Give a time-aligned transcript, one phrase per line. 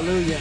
[0.00, 0.40] Hallelujah.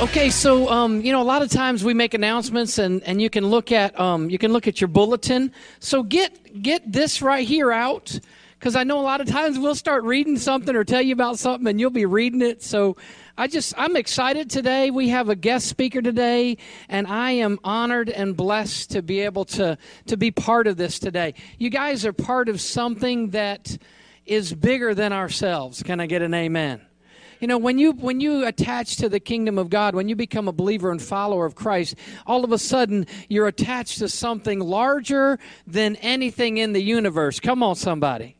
[0.00, 3.28] Okay, so um, you know, a lot of times we make announcements, and, and you
[3.28, 5.52] can look at um, you can look at your bulletin.
[5.80, 8.18] So get get this right here out,
[8.58, 11.38] because I know a lot of times we'll start reading something or tell you about
[11.38, 12.62] something, and you'll be reading it.
[12.62, 12.96] So
[13.36, 14.90] I just I'm excited today.
[14.90, 16.56] We have a guest speaker today,
[16.88, 19.76] and I am honored and blessed to be able to
[20.06, 21.34] to be part of this today.
[21.58, 23.76] You guys are part of something that
[24.24, 25.82] is bigger than ourselves.
[25.82, 26.85] Can I get an amen?
[27.40, 30.48] You know, when you when you attach to the kingdom of God, when you become
[30.48, 35.38] a believer and follower of Christ, all of a sudden you're attached to something larger
[35.66, 37.40] than anything in the universe.
[37.40, 38.36] Come on, somebody.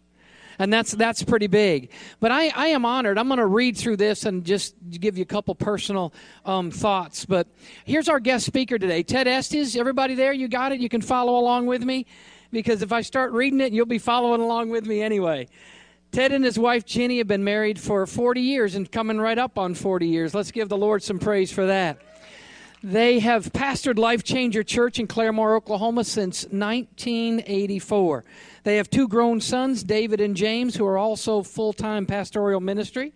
[0.58, 1.90] And that's that's pretty big.
[2.20, 3.18] But I, I am honored.
[3.18, 6.14] I'm going to read through this and just give you a couple personal
[6.46, 7.26] um, thoughts.
[7.26, 7.48] But
[7.84, 9.76] here's our guest speaker today, Ted Estes.
[9.76, 10.80] Everybody there, you got it.
[10.80, 12.06] You can follow along with me
[12.50, 15.46] because if I start reading it, you'll be following along with me anyway.
[16.12, 19.58] Ted and his wife Jenny have been married for 40 years and coming right up
[19.58, 20.34] on 40 years.
[20.34, 22.00] Let's give the Lord some praise for that.
[22.86, 28.24] They have pastored Life Changer Church in Claremore, Oklahoma since 1984.
[28.62, 33.12] They have two grown sons, David and James, who are also full time pastoral ministry.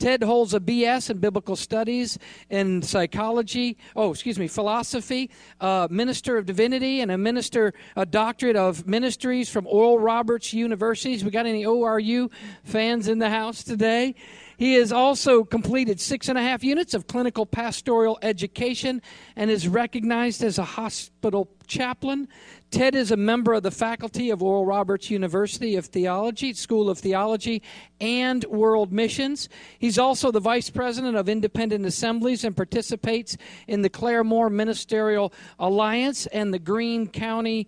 [0.00, 2.18] Ted holds a BS in biblical studies
[2.50, 3.78] and psychology.
[3.94, 5.30] Oh, excuse me, philosophy,
[5.60, 11.24] uh, minister of divinity, and a minister, a doctorate of ministries from Oral Roberts Universities.
[11.24, 12.28] We got any ORU
[12.64, 14.16] fans in the house today?
[14.62, 19.02] He has also completed six and a half units of clinical pastoral education
[19.34, 22.28] and is recognized as a hospital chaplain.
[22.70, 27.00] Ted is a member of the faculty of Oral Roberts University of Theology, School of
[27.00, 27.60] Theology,
[28.00, 29.48] and World Missions.
[29.80, 36.26] He's also the vice president of Independent Assemblies and participates in the Claremore Ministerial Alliance
[36.26, 37.66] and the Green Country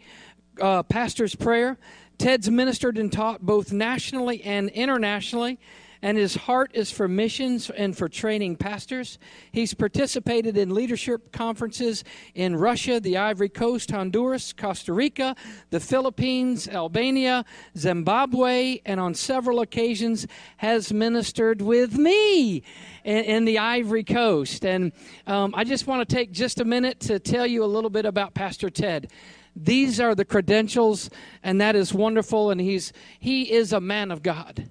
[0.61, 1.77] uh, Pastor's Prayer.
[2.19, 5.59] Ted's ministered and taught both nationally and internationally
[6.05, 9.19] and his heart is for missions and for training pastors.
[9.53, 15.35] He's participated in leadership conferences in Russia, the Ivory Coast, Honduras, Costa Rica,
[15.71, 17.47] the Philippines, Albania,
[17.79, 20.27] Zimbabwe, and on several occasions
[20.59, 22.57] has ministered with me
[23.05, 24.67] in, in the Ivory Coast.
[24.67, 24.93] And
[25.27, 28.05] um, I just want to take just a minute to tell you a little bit
[28.05, 29.11] about Pastor Ted
[29.57, 31.09] these are the credentials
[31.45, 34.69] and that is wonderful and he's he is a man of god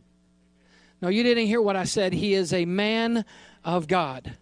[1.04, 2.14] no, you didn't hear what I said.
[2.14, 3.26] He is a man
[3.66, 4.38] of God.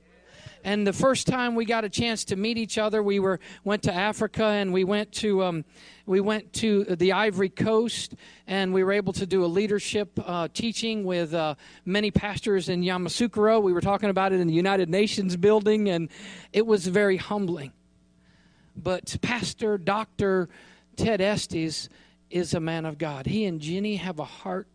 [0.64, 3.82] And the first time we got a chance to meet each other, we were went
[3.82, 5.66] to Africa and we went to um,
[6.06, 8.14] we went to the Ivory Coast
[8.46, 12.84] and we were able to do a leadership uh, teaching with uh, many pastors in
[12.84, 13.60] Yamoussoukro.
[13.60, 16.10] We were talking about it in the United Nations building, and
[16.54, 17.74] it was very humbling.
[18.76, 20.48] But Pastor Doctor
[20.96, 21.90] Ted Estes
[22.30, 23.26] is a man of God.
[23.26, 24.68] He and Jenny have a heart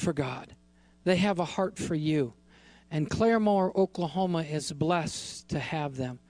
[0.00, 0.54] for God.
[1.04, 2.34] They have a heart for you.
[2.90, 6.20] And Claremore, Oklahoma is blessed to have them.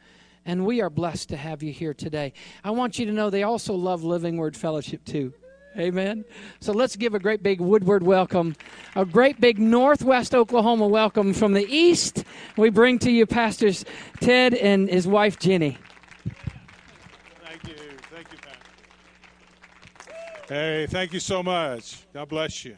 [0.44, 2.32] And we are blessed to have you here today.
[2.62, 5.34] I want you to know they also love Living Word Fellowship too.
[5.78, 6.24] Amen.
[6.60, 8.56] So let's give a great big Woodward welcome,
[8.94, 12.24] a great big Northwest Oklahoma welcome from the east.
[12.56, 13.84] We bring to you Pastors
[14.20, 15.76] Ted and his wife Jenny.
[17.44, 17.74] Thank you.
[18.10, 18.56] Thank you, Pat.
[20.48, 22.06] Hey, thank you so much.
[22.14, 22.76] God bless you.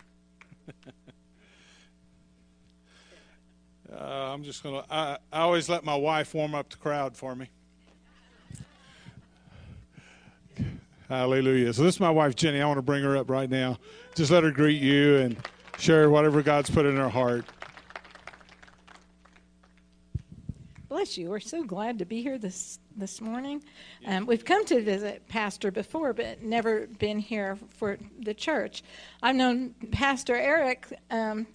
[3.90, 7.34] Uh, I'm just going to, I always let my wife warm up the crowd for
[7.34, 7.48] me.
[11.08, 11.72] Hallelujah.
[11.72, 12.60] So, this is my wife, Jenny.
[12.60, 13.78] I want to bring her up right now.
[14.14, 15.38] Just let her greet you and
[15.78, 17.46] share whatever God's put in her heart.
[20.88, 21.28] Bless you.
[21.28, 23.62] We're so glad to be here this this morning.
[24.06, 28.82] Um, we've come to visit Pastor before, but never been here for the church.
[29.22, 31.46] I've known Pastor Eric um,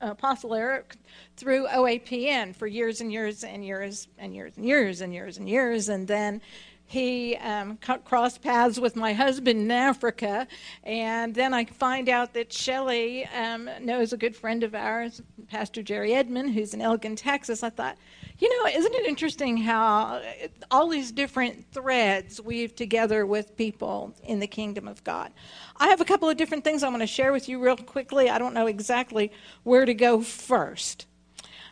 [0.00, 0.96] Apostle Eric
[1.36, 5.48] through OAPN for years and years and years and years and years and years and
[5.50, 5.90] years.
[5.90, 6.40] And then
[6.86, 10.48] he um, crossed paths with my husband in Africa.
[10.82, 15.82] And then I find out that Shelley um, knows a good friend of ours, Pastor
[15.82, 17.62] Jerry Edmond, who's in Elgin, Texas.
[17.62, 17.98] I thought,
[18.38, 20.22] you know, isn't it interesting how
[20.70, 25.32] all these different threads weave together with people in the kingdom of God?
[25.76, 28.28] I have a couple of different things I want to share with you real quickly.
[28.30, 29.32] I don't know exactly
[29.62, 31.06] where to go first,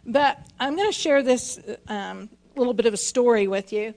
[0.05, 1.59] but I'm going to share this
[1.89, 3.95] um, little bit of a story with you.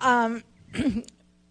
[0.00, 0.42] Um,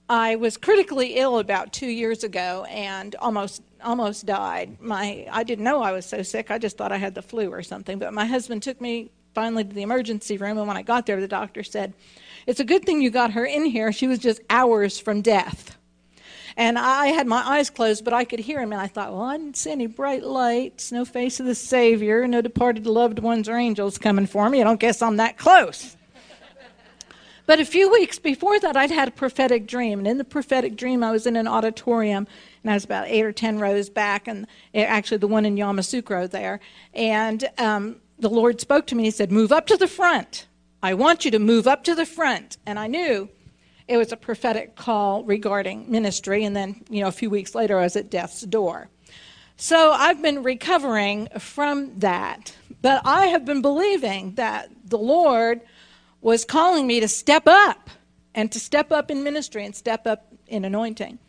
[0.10, 4.78] I was critically ill about two years ago and almost almost died.
[4.82, 6.52] My I didn't know I was so sick.
[6.52, 7.98] I just thought I had the flu or something.
[7.98, 11.20] But my husband took me finally to the emergency room, and when I got there,
[11.20, 11.94] the doctor said,
[12.48, 13.92] It's a good thing you got her in here.
[13.92, 15.78] She was just hours from death.
[16.58, 18.72] And I had my eyes closed, but I could hear him.
[18.72, 22.28] And I thought, well, I didn't see any bright lights, no face of the Savior,
[22.28, 24.62] no departed loved ones or angels coming for me.
[24.62, 25.96] I don't guess I'm that close.
[27.48, 30.00] But a few weeks before that, I'd had a prophetic dream.
[30.00, 32.28] And in the prophetic dream, I was in an auditorium,
[32.64, 36.30] and I was about eight or ten rows back, and actually the one in Yamoussoukro
[36.30, 36.62] there.
[36.94, 39.04] And um, the Lord spoke to me.
[39.04, 40.48] He said, Move up to the front.
[40.82, 42.58] I want you to move up to the front.
[42.66, 43.30] And I knew
[43.88, 46.44] it was a prophetic call regarding ministry.
[46.44, 48.90] And then, you know, a few weeks later, I was at death's door.
[49.58, 52.56] So I've been recovering from that.
[52.82, 55.62] But I have been believing that the Lord
[56.22, 57.90] was calling me to step up
[58.34, 61.20] and to step up in ministry and step up in anointing.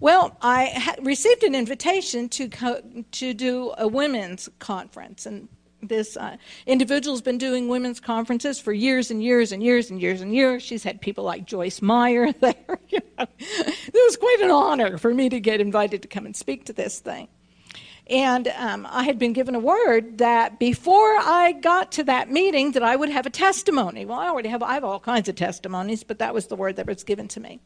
[0.00, 2.82] Well, I received an invitation to co-
[3.12, 5.48] to do a women's conference, and
[5.82, 6.36] this uh,
[6.66, 10.62] individual's been doing women's conferences for years and years and years and years and years.
[10.62, 12.78] She's had people like Joyce Meyer there.
[12.90, 16.72] It was quite an honor for me to get invited to come and speak to
[16.72, 17.28] this thing.
[18.10, 22.72] And um, I had been given a word that before I got to that meeting
[22.72, 24.06] that I would have a testimony.
[24.06, 26.76] Well, I already have I have all kinds of testimonies, but that was the word
[26.76, 27.60] that was given to me.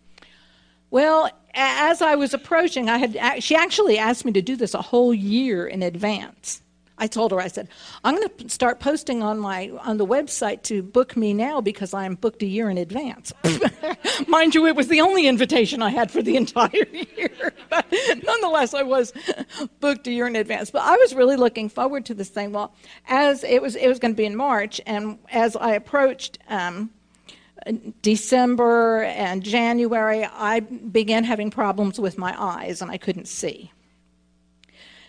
[0.91, 4.83] Well, as I was approaching, I had she actually asked me to do this a
[4.83, 6.61] whole year in advance.
[6.99, 7.69] I told her, I said,
[8.05, 11.95] I'm going to start posting on my on the website to book me now because
[11.95, 13.33] I'm booked a year in advance.
[14.29, 16.87] Mind you, it was the only invitation I had for the entire
[17.17, 17.87] year, but
[18.25, 19.13] nonetheless, I was
[19.81, 20.71] booked a year in advance.
[20.71, 22.53] But I was really looking forward to this thing.
[22.53, 22.75] Well,
[23.09, 26.39] as it was, it was going to be in March, and as I approached.
[26.49, 26.91] Um,
[28.03, 33.71] December and January, I began having problems with my eyes and I couldn't see.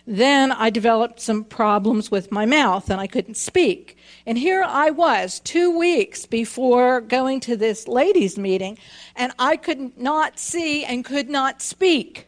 [0.06, 3.96] Then I developed some problems with my mouth and I couldn't speak.
[4.26, 8.78] And here I was, two weeks before going to this ladies' meeting,
[9.16, 12.26] and I could not see and could not speak.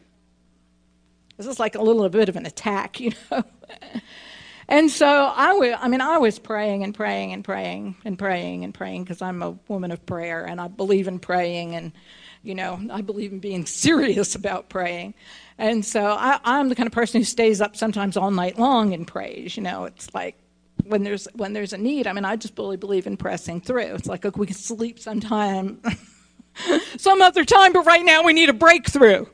[1.37, 3.43] This is like a little bit of an attack, you know.
[4.67, 8.63] and so I was, I mean, I was praying and praying and praying and praying
[8.63, 11.91] and praying because I'm a woman of prayer and I believe in praying and,
[12.43, 15.13] you know, I believe in being serious about praying.
[15.57, 18.93] And so I, I'm the kind of person who stays up sometimes all night long
[18.93, 19.57] and prays.
[19.57, 20.37] You know, it's like
[20.85, 22.07] when there's when there's a need.
[22.07, 23.95] I mean, I just really believe in pressing through.
[23.95, 25.81] It's like okay, we can sleep sometime,
[26.97, 29.25] some other time, but right now we need a breakthrough.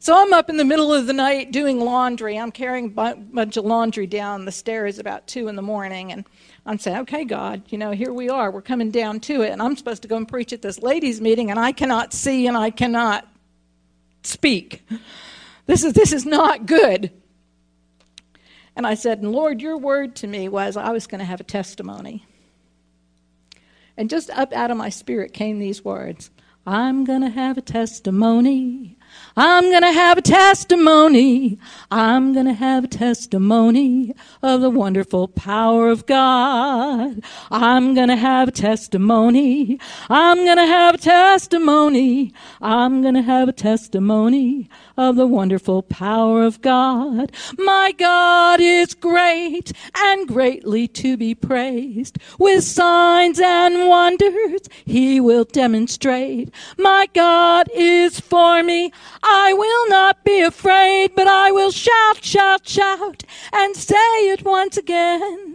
[0.00, 2.38] So I'm up in the middle of the night doing laundry.
[2.38, 6.24] I'm carrying a bunch of laundry down the stairs about two in the morning, and
[6.66, 8.50] I'm saying, "Okay, God, you know, here we are.
[8.50, 11.20] We're coming down to it, and I'm supposed to go and preach at this ladies'
[11.20, 13.26] meeting, and I cannot see and I cannot
[14.22, 14.86] speak."
[15.68, 17.12] This is, this is not good.
[18.74, 21.44] And I said, Lord, your word to me was I was going to have a
[21.44, 22.24] testimony.
[23.96, 26.30] And just up out of my spirit came these words
[26.66, 28.97] I'm going to have a testimony.
[29.36, 31.60] I'm going to have a testimony.
[31.92, 34.12] I'm going to have a testimony
[34.42, 37.22] of the wonderful power of God.
[37.50, 39.78] I'm going to have a testimony.
[40.10, 42.32] I'm going to have a testimony.
[42.60, 47.30] I'm going to have a testimony of the wonderful power of God.
[47.56, 52.18] My God is great and greatly to be praised.
[52.38, 56.52] With signs and wonders, he will demonstrate.
[56.76, 58.92] My God is for me.
[59.22, 63.94] I will not be afraid, but I will shout, shout, shout, and say
[64.32, 65.47] it once again.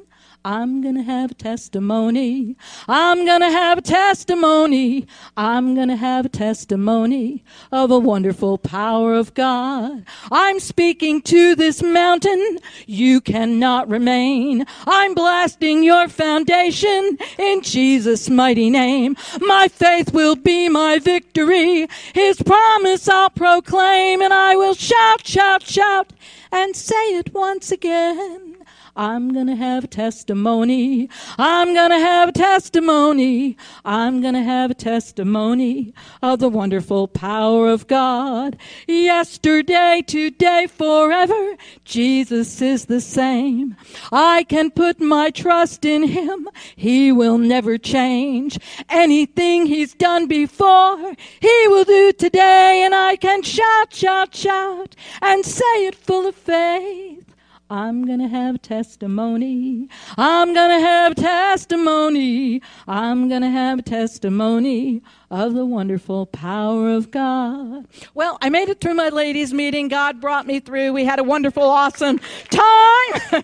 [0.46, 2.58] I'm going to have a testimony.
[2.90, 5.08] I'm going to have a testimony.
[5.38, 10.06] I'm going to have a testimony of a wonderful power of God.
[10.32, 12.60] I'm speaking to this mountain.
[12.86, 14.66] You cannot remain.
[14.86, 19.16] I'm blasting your foundation in Jesus' mighty name.
[19.40, 21.88] My faith will be my victory.
[22.14, 26.12] His promise I'll proclaim and I will shout, shout, shout
[26.52, 28.53] and say it once again.
[28.96, 31.10] I'm to have a testimony.
[31.40, 33.58] I'm to have a testimony.
[33.84, 38.58] I'm to have a testimony of the wonderful power of God.
[38.88, 43.76] Yesterday, today, forever, Jesus is the same.
[44.12, 46.48] I can put my trust in Him.
[46.76, 48.60] He will never change.
[48.90, 52.84] Anything He's done before, He will do today.
[52.86, 57.33] And I can shout, shout, shout and say it full of faith.
[57.70, 59.88] I'm gonna have testimony.
[60.18, 62.62] I'm gonna have testimony.
[62.88, 65.02] I'm gonna have testimony
[65.32, 67.88] of the wonderful power of God.
[68.14, 69.88] Well, I made it through my ladies' meeting.
[69.88, 70.94] God brought me through.
[70.94, 73.14] We had a wonderful, awesome time.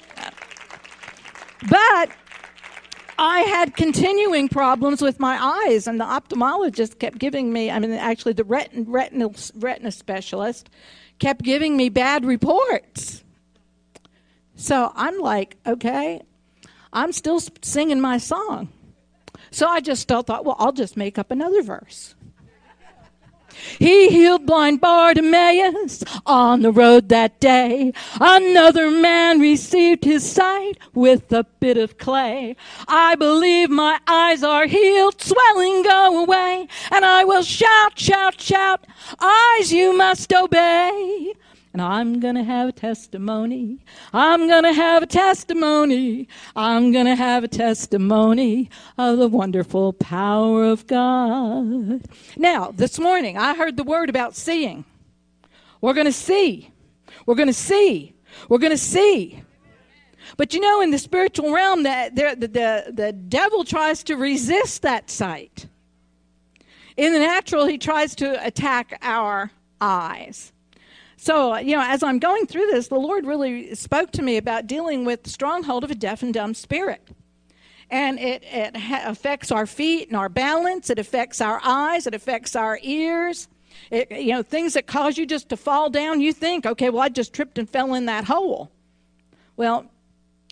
[1.70, 2.10] but
[3.18, 7.92] I had continuing problems with my eyes, and the ophthalmologist kept giving me, I mean,
[7.92, 10.70] actually, the retin, retinal, retina specialist
[11.20, 13.24] kept giving me bad reports.
[14.60, 16.22] So I'm like, okay,
[16.92, 18.68] I'm still singing my song.
[19.51, 22.13] So I just thought, well, I'll just make up another verse.
[23.78, 27.94] He healed blind Bartimaeus on the road that day.
[28.20, 32.58] Another man received his sight with a bit of clay.
[32.86, 38.86] I believe my eyes are healed, swelling go away, and I will shout, shout, shout,
[39.22, 41.34] eyes you must obey.
[41.72, 43.86] And I'm going to have a testimony.
[44.12, 46.28] I'm going to have a testimony.
[46.56, 52.02] I'm going to have a testimony of the wonderful power of God.
[52.36, 54.84] Now, this morning, I heard the word about seeing.
[55.82, 56.72] We're going to see.
[57.28, 58.16] We're going to see.
[58.50, 59.44] We're going to see.
[60.38, 64.82] But you know, in the spiritual realm, the, the, the, the devil tries to resist
[64.82, 65.68] that sight.
[66.98, 70.52] In the natural, he tries to attack our eyes.
[71.22, 74.68] So, you know, as I'm going through this, the Lord really spoke to me about
[74.68, 77.06] dealing with the stronghold of a deaf and dumb spirit.
[77.90, 78.72] And it, it
[79.06, 83.50] affects our feet and our balance, it affects our eyes, it affects our ears.
[83.92, 87.02] It, you know, things that cause you just to fall down, you think, okay, well,
[87.02, 88.72] I just tripped and fell in that hole.
[89.58, 89.92] Well,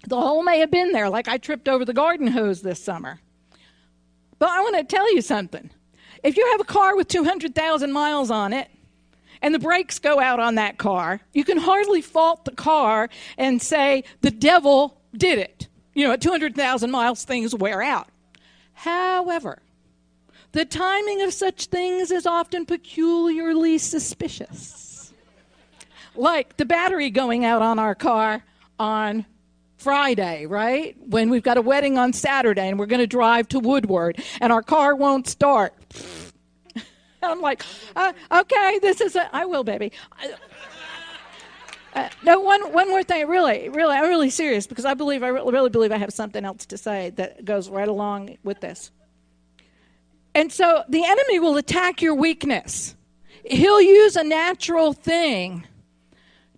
[0.06, 3.22] the hole may have been there, like I tripped over the garden hose this summer.
[4.38, 5.70] But I want to tell you something.
[6.24, 8.68] If you have a car with 200,000 miles on it,
[9.42, 13.62] and the brakes go out on that car, you can hardly fault the car and
[13.62, 15.68] say the devil did it.
[15.94, 18.08] You know, at 200,000 miles, things wear out.
[18.74, 19.62] However,
[20.52, 25.14] the timing of such things is often peculiarly suspicious.
[26.16, 28.44] Like the battery going out on our car
[28.80, 29.26] on
[29.78, 30.96] Friday, right?
[31.00, 34.52] When we've got a wedding on Saturday and we're going to drive to Woodward and
[34.52, 35.74] our car won't start.
[37.24, 37.64] I'm like,
[37.96, 39.92] uh, okay, this is a, I will, baby.
[41.94, 43.28] Uh, no, one one more thing.
[43.28, 46.66] Really, really, I'm really serious because I believe I really believe I have something else
[46.68, 48.92] to say that goes right along with this.
[50.36, 52.96] And so the enemy will attack your weakness.
[53.46, 55.66] He'll use a natural thing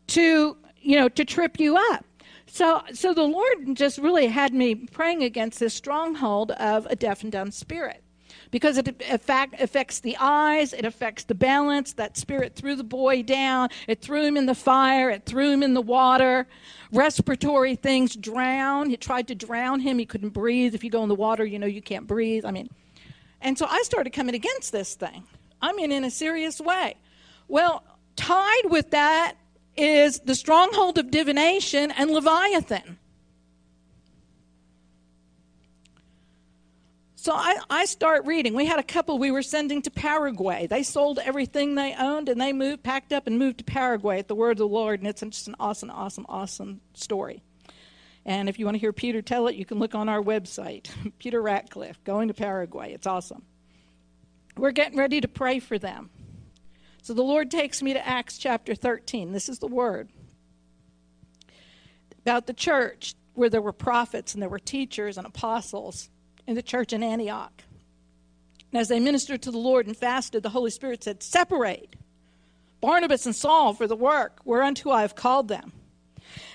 [0.08, 2.04] to you know to trip you up.
[2.48, 7.24] So so the Lord just really had me praying against this stronghold of a deaf
[7.24, 8.04] and dumb spirit
[8.52, 11.94] because it affects the eyes, it affects the balance.
[11.94, 15.64] That spirit threw the boy down, it threw him in the fire, it threw him
[15.64, 16.48] in the water.
[16.92, 18.92] Respiratory things drown.
[18.92, 20.00] It tried to drown him.
[20.00, 20.74] He couldn't breathe.
[20.74, 22.46] If you go in the water, you know you can't breathe.
[22.46, 22.70] I mean,
[23.42, 25.24] and so I started coming against this thing.
[25.62, 26.96] I mean, in a serious way.
[27.48, 27.84] Well,
[28.16, 29.36] tied with that
[29.76, 32.99] is the stronghold of divination and Leviathan.
[37.22, 38.54] So I, I start reading.
[38.54, 40.68] We had a couple we were sending to Paraguay.
[40.68, 44.30] They sold everything they owned and they moved, packed up and moved to Paraguay at
[44.30, 45.02] the word of the Lord.
[45.02, 47.44] And it's just an awesome, awesome, awesome story.
[48.26, 50.88] And if you want to hear Peter tell it, you can look on our website,
[51.20, 52.94] Peter Ratcliffe, going to Paraguay.
[52.94, 53.44] It's awesome.
[54.56, 56.12] We're getting ready to pray for them.
[57.02, 59.34] So the Lord takes me to Acts chapter 13.
[59.34, 60.08] This is the word
[62.22, 66.10] about the church where there were prophets and there were teachers and apostles
[66.50, 67.64] in the church in Antioch.
[68.72, 71.96] And as they ministered to the Lord and fasted, the Holy Spirit said, Separate
[72.82, 75.72] Barnabas and Saul for the work whereunto I have called them.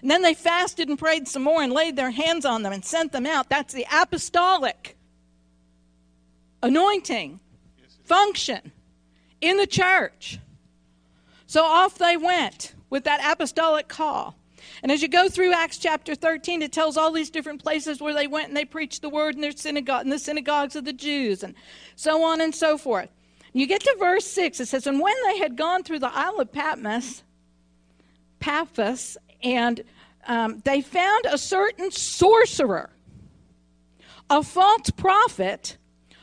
[0.02, 2.84] And then they fasted and prayed some more and laid their hands on them and
[2.84, 3.48] sent them out.
[3.48, 4.96] That's the apostolic
[6.62, 7.38] anointing
[8.04, 8.72] function
[9.40, 10.38] in the church.
[11.46, 14.34] So off they went with that apostolic call.
[14.83, 18.14] And as you go through Acts chapter 13, it tells all these different places where
[18.14, 20.92] they went and they preached the word in their synagogue, in the synagogues of the
[20.92, 21.54] Jews, and
[21.97, 23.09] so on and so forth.
[23.52, 26.40] You get to verse 6, it says, And when they had gone through the Isle
[26.40, 27.23] of Patmos,
[28.40, 29.83] Paphos, and
[30.26, 32.90] um, they found a certain sorcerer,
[34.28, 35.76] a false prophet,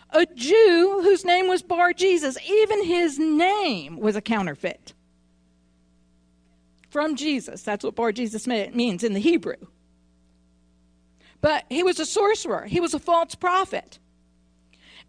[0.09, 2.37] a Jew whose name was Bar Jesus.
[2.45, 4.93] Even his name was a counterfeit
[6.91, 7.63] from Jesus.
[7.63, 9.55] That's what Bar Jesus means in the Hebrew.
[11.39, 13.97] But he was a sorcerer, he was a false prophet.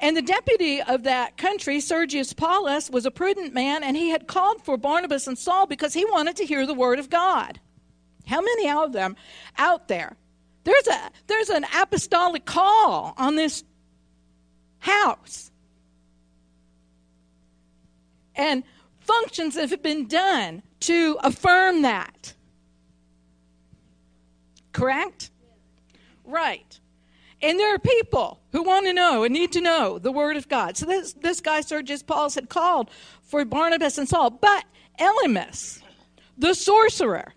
[0.00, 4.26] And the deputy of that country, Sergius Paulus, was a prudent man, and he had
[4.26, 7.60] called for Barnabas and Saul because he wanted to hear the word of God.
[8.26, 9.16] How many of them
[9.58, 10.16] out there?
[10.64, 13.62] There's, a, there's an apostolic call on this
[14.78, 15.50] house.
[18.34, 18.64] And
[19.00, 22.34] functions have been done to affirm that.
[24.72, 25.30] Correct?
[26.24, 26.78] Right.
[27.42, 30.48] And there are people who want to know and need to know the Word of
[30.48, 30.76] God.
[30.76, 32.90] So this, this guy, Sergius Paulus, had called
[33.22, 34.30] for Barnabas and Saul.
[34.30, 34.64] But
[35.00, 35.80] Elymas,
[36.38, 37.32] the sorcerer,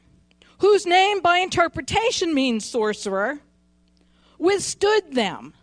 [0.60, 3.40] whose name by interpretation means sorcerer,
[4.38, 5.54] withstood them.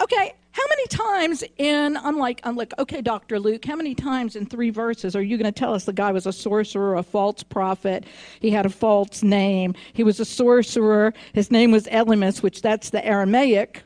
[0.00, 3.38] Okay, how many times in, I'm like, I'm like, okay, Dr.
[3.38, 6.12] Luke, how many times in three verses are you going to tell us the guy
[6.12, 8.04] was a sorcerer, a false prophet?
[8.40, 9.74] He had a false name.
[9.92, 11.12] He was a sorcerer.
[11.34, 13.82] His name was Elymas, which that's the Aramaic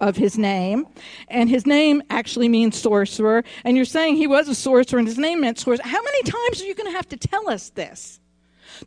[0.00, 0.88] of his name.
[1.28, 3.44] And his name actually means sorcerer.
[3.62, 5.86] And you're saying he was a sorcerer and his name meant sorcerer.
[5.86, 8.18] How many times are you going to have to tell us this?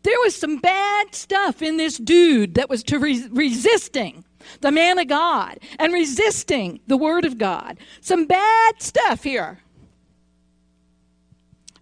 [0.04, 4.26] There was some bad stuff in this dude that was to re- resisting
[4.62, 7.78] the man of God, and resisting the word of God.
[8.02, 9.60] Some bad stuff here.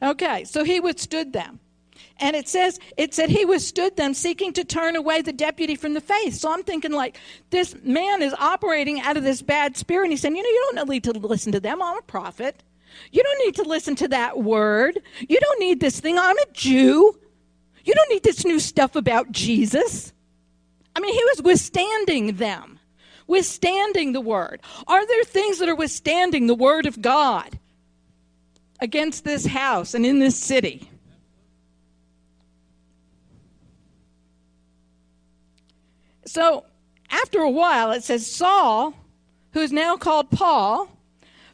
[0.01, 1.59] Okay, so he withstood them.
[2.21, 5.93] And it says, it said he withstood them seeking to turn away the deputy from
[5.93, 6.35] the faith.
[6.35, 7.17] So I'm thinking, like,
[7.49, 10.05] this man is operating out of this bad spirit.
[10.05, 11.81] And he's saying, you know, you don't need to listen to them.
[11.81, 12.61] I'm a prophet.
[13.11, 14.99] You don't need to listen to that word.
[15.27, 16.17] You don't need this thing.
[16.17, 17.17] I'm a Jew.
[17.85, 20.11] You don't need this new stuff about Jesus.
[20.95, 22.79] I mean, he was withstanding them,
[23.27, 24.61] withstanding the word.
[24.87, 27.59] Are there things that are withstanding the word of God
[28.79, 30.89] against this house and in this city?
[36.25, 36.65] So,
[37.09, 38.93] after a while, it says Saul,
[39.53, 40.87] who is now called Paul,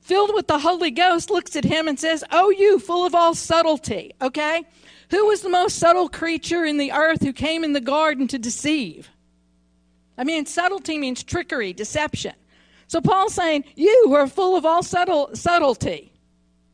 [0.01, 3.33] filled with the Holy Ghost, looks at him and says, Oh, you, full of all
[3.33, 4.13] subtlety.
[4.21, 4.63] Okay?
[5.11, 8.37] Who was the most subtle creature in the earth who came in the garden to
[8.37, 9.09] deceive?
[10.17, 12.33] I mean, subtlety means trickery, deception.
[12.87, 16.11] So Paul's saying, You who are full of all subtle, subtlety,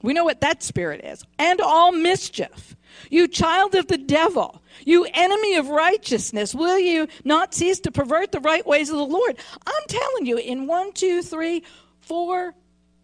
[0.02, 2.76] we know what that spirit is, and all mischief.
[3.10, 8.32] You child of the devil, you enemy of righteousness, will you not cease to pervert
[8.32, 9.38] the right ways of the Lord?
[9.66, 11.64] I'm telling you, in one, two, three,
[12.02, 12.54] four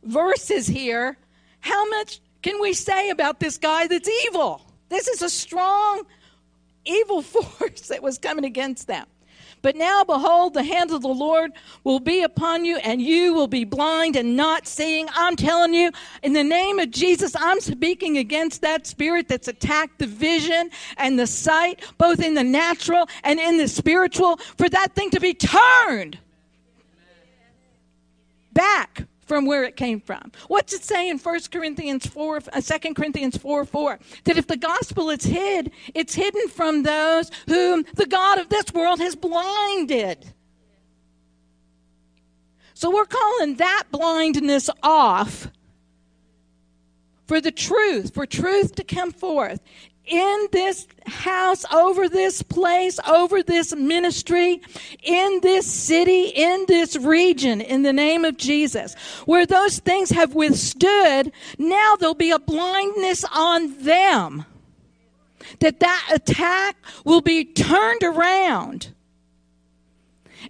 [0.03, 1.17] verses here,
[1.59, 4.61] how much can we say about this guy that's evil?
[4.89, 6.03] This is a strong
[6.85, 9.05] evil force that was coming against them.
[9.61, 11.51] But now, behold, the hand of the Lord
[11.83, 15.07] will be upon you, and you will be blind and not seeing.
[15.13, 15.91] I'm telling you,
[16.23, 21.17] in the name of Jesus, I'm speaking against that spirit that's attacked the vision and
[21.17, 25.33] the sight, both in the natural and in the spiritual, for that thing to be
[25.33, 26.17] turned
[28.53, 30.31] back from where it came from.
[30.47, 33.99] What's it say in 1 Corinthians 4, uh, 2 Corinthians 4 4?
[34.23, 38.73] That if the gospel is hid, it's hidden from those whom the God of this
[38.73, 40.33] world has blinded.
[42.73, 45.49] So we're calling that blindness off
[47.25, 49.59] for the truth, for truth to come forth
[50.07, 54.61] in this house, over this place, over this ministry,
[55.03, 58.95] in this city, in this region, in the name of Jesus.
[59.25, 64.45] Where those things have withstood, now there'll be a blindness on them.
[65.59, 68.93] That that attack will be turned around.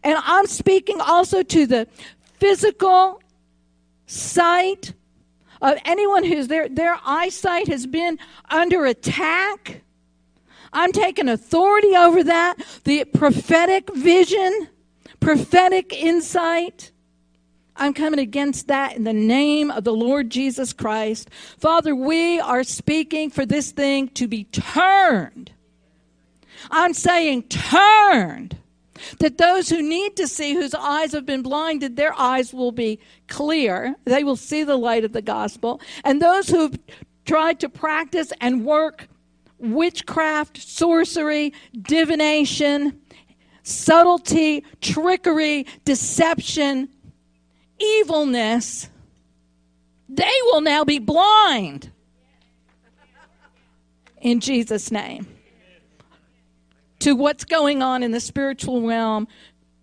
[0.04, 1.88] And I'm speaking also to the
[2.40, 3.22] physical
[4.06, 4.94] sight
[5.62, 9.82] of anyone whose their, their eyesight has been under attack.
[10.74, 12.56] I'm taking authority over that.
[12.84, 14.70] The prophetic vision,
[15.20, 16.92] prophetic insight.
[17.76, 21.30] I'm coming against that in the name of the Lord Jesus Christ.
[21.58, 25.52] Father, we are speaking for this thing to be turned.
[26.72, 28.58] I'm saying turned
[29.20, 33.00] that those who need to see, whose eyes have been blinded, their eyes will be
[33.28, 33.96] clear.
[34.06, 35.82] They will see the light of the gospel.
[36.04, 36.78] And those who've
[37.26, 39.08] tried to practice and work
[39.60, 43.02] witchcraft, sorcery, divination,
[43.64, 46.90] subtlety, trickery, deception,
[47.80, 48.90] evilness,
[50.10, 51.92] they will now be blind.
[54.22, 55.28] In Jesus' name
[57.08, 59.30] to what's going on in the spiritual realm,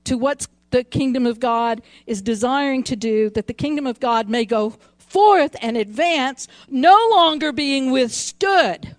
[0.05, 4.29] to what the kingdom of God is desiring to do, that the kingdom of God
[4.29, 8.95] may go forth and advance, no longer being withstood.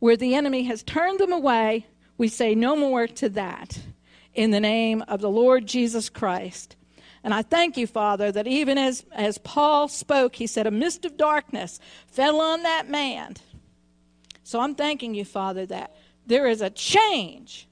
[0.00, 1.86] Where the enemy has turned them away,
[2.18, 3.78] we say no more to that
[4.34, 6.74] in the name of the Lord Jesus Christ.
[7.22, 11.04] And I thank you, Father, that even as, as Paul spoke, he said, a mist
[11.04, 13.36] of darkness fell on that man.
[14.42, 15.95] So I'm thanking you, Father, that
[16.26, 17.68] there is a change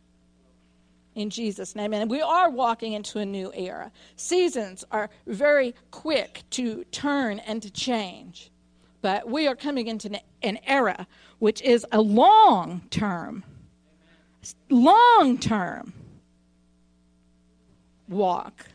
[1.15, 1.93] in Jesus' name.
[1.93, 3.93] And we are walking into a new era.
[4.17, 8.51] Seasons are very quick to turn and to change.
[9.03, 11.07] But we are coming into an era
[11.39, 13.45] which is a long term.
[14.71, 15.93] Long term.
[18.09, 18.67] walk.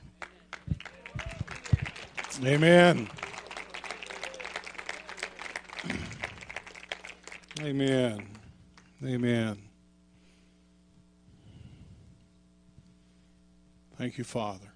[2.44, 3.10] Amen.
[7.62, 8.24] Amen.
[9.06, 9.69] Amen.
[14.00, 14.72] Thank you, Father.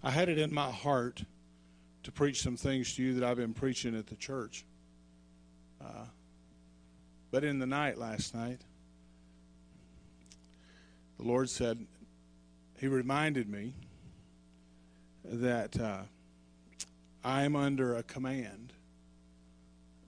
[0.00, 1.24] I had it in my heart
[2.04, 4.64] to preach some things to you that I've been preaching at the church.
[5.84, 6.04] Uh,
[7.32, 8.60] but in the night last night,
[11.18, 11.84] the Lord said,
[12.78, 13.74] He reminded me
[15.24, 16.02] that uh,
[17.24, 18.73] I'm under a command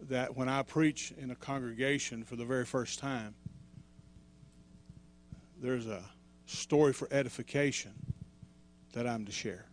[0.08, 3.34] that when I preach in a congregation for the very first time,
[5.60, 6.02] there's a
[6.46, 7.92] story for edification
[8.92, 9.66] that I'm to share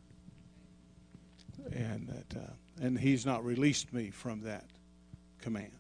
[1.72, 4.66] and that uh, and he's not released me from that
[5.42, 5.72] command.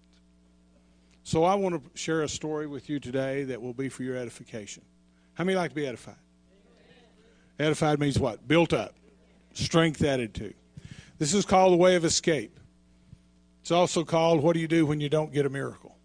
[1.23, 4.17] So I want to share a story with you today that will be for your
[4.17, 4.83] edification.
[5.33, 6.15] How many like to be edified?
[7.59, 7.67] Amen.
[7.67, 8.47] Edified means what?
[8.47, 8.93] Built up,
[9.53, 10.53] strength added to.
[11.17, 12.59] This is called the way of escape.
[13.63, 15.95] It's also called what do you do when you don't get a miracle?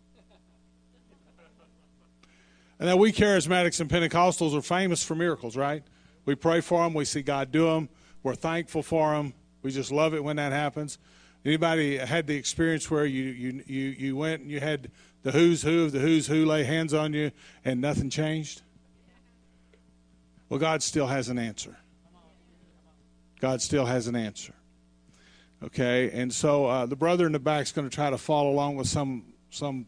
[2.78, 5.82] And now we charismatics and Pentecostals are famous for miracles, right?
[6.24, 7.88] We pray for them, we see God do them,
[8.22, 11.00] we're thankful for them, we just love it when that happens.
[11.44, 14.92] Anybody had the experience where you, you, you, you went and you had
[15.24, 17.32] the who's who of the who's who lay hands on you
[17.64, 18.62] and nothing changed?
[20.48, 21.76] Well, God still has an answer.
[23.40, 24.54] God still has an answer.
[25.62, 28.50] Okay, and so uh, the brother in the back is going to try to follow
[28.50, 29.86] along with some some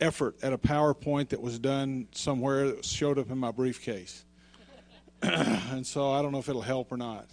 [0.00, 4.24] effort at a PowerPoint that was done somewhere that showed up in my briefcase.
[5.22, 7.26] and so I don't know if it'll help or not.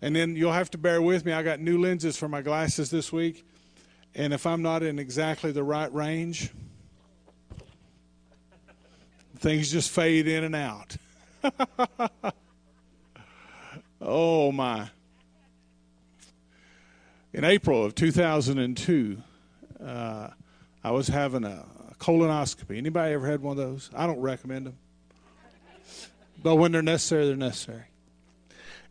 [0.00, 1.32] And then you'll have to bear with me.
[1.32, 3.46] I got new lenses for my glasses this week.
[4.14, 6.50] And if I'm not in exactly the right range,
[9.38, 10.96] things just fade in and out.
[14.00, 14.90] oh, my.
[17.34, 19.22] In April of 2002,
[19.82, 20.28] uh,
[20.84, 21.64] I was having a
[21.98, 22.76] colonoscopy.
[22.76, 23.88] Anybody ever had one of those?
[23.94, 24.76] I don't recommend them.
[26.42, 27.84] But when they're necessary, they're necessary.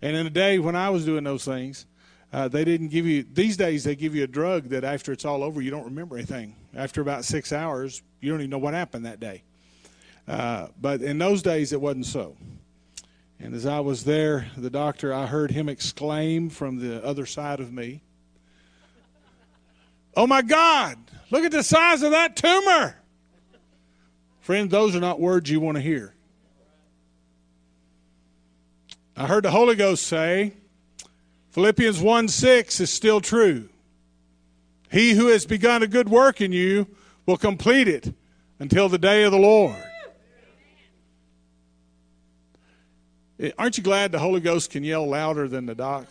[0.02, 1.86] And in a day when I was doing those things,
[2.34, 5.26] uh, they didn't give you, these days, they give you a drug that after it's
[5.26, 6.56] all over, you don't remember anything.
[6.74, 9.44] After about six hours, you don't even know what happened that day.
[10.28, 12.36] Uh, but in those days, it wasn't so.
[13.40, 17.60] And as I was there, the doctor, I heard him exclaim from the other side
[17.60, 18.02] of me,
[20.15, 20.97] Oh my God,
[21.30, 22.95] look at the size of that tumor.
[24.41, 26.13] Friend, those are not words you want to hear.
[29.15, 30.54] I heard the Holy Ghost say,
[31.52, 33.69] Philippians 1 6 is still true.
[34.89, 36.88] He who has begun a good work in you
[37.26, 38.13] will complete it
[38.60, 39.76] until the day of the Lord.
[43.39, 46.08] Eh, aren't you glad the Holy Ghost can yell louder than the doc?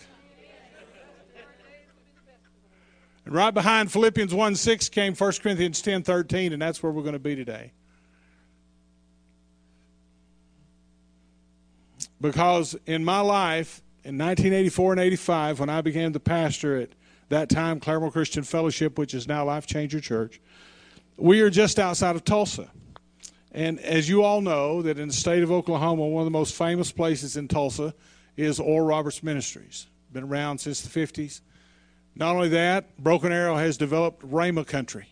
[3.25, 7.03] And right behind Philippians 1 6 came 1 Corinthians ten thirteen, and that's where we're
[7.03, 7.73] going to be today.
[12.21, 16.91] Because in my life, in 1984 and 85, when I became the pastor at
[17.29, 20.41] that time Claremore Christian Fellowship, which is now Life Changer Church,
[21.17, 22.71] we are just outside of Tulsa.
[23.53, 26.55] And as you all know, that in the state of Oklahoma, one of the most
[26.55, 27.95] famous places in Tulsa
[28.37, 29.87] is Oral Roberts Ministries.
[30.13, 31.41] Been around since the 50s.
[32.15, 35.07] Not only that, Broken Arrow has developed Rhema Country.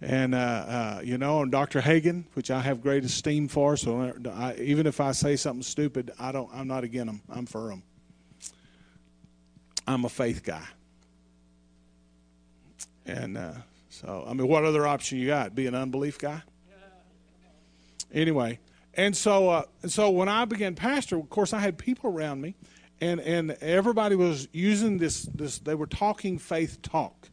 [0.00, 1.80] And, uh, uh, you know, and Dr.
[1.80, 6.12] Hagin, which I have great esteem for, so I, even if I say something stupid,
[6.20, 7.22] I don't, I'm not against him.
[7.28, 7.82] I'm for him.
[9.88, 10.64] I'm a faith guy.
[13.06, 13.54] And uh,
[13.88, 15.54] so, I mean, what other option you got?
[15.54, 16.42] Be an unbelief guy?
[18.12, 18.58] Anyway,
[18.94, 22.54] and so, uh, so when I began pastor, of course, I had people around me,
[23.00, 27.28] and, and everybody was using this, this, they were talking faith talk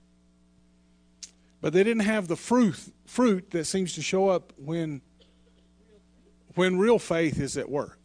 [1.65, 5.01] but they didn't have the fruit fruit that seems to show up when
[6.53, 7.97] when real faith is at work.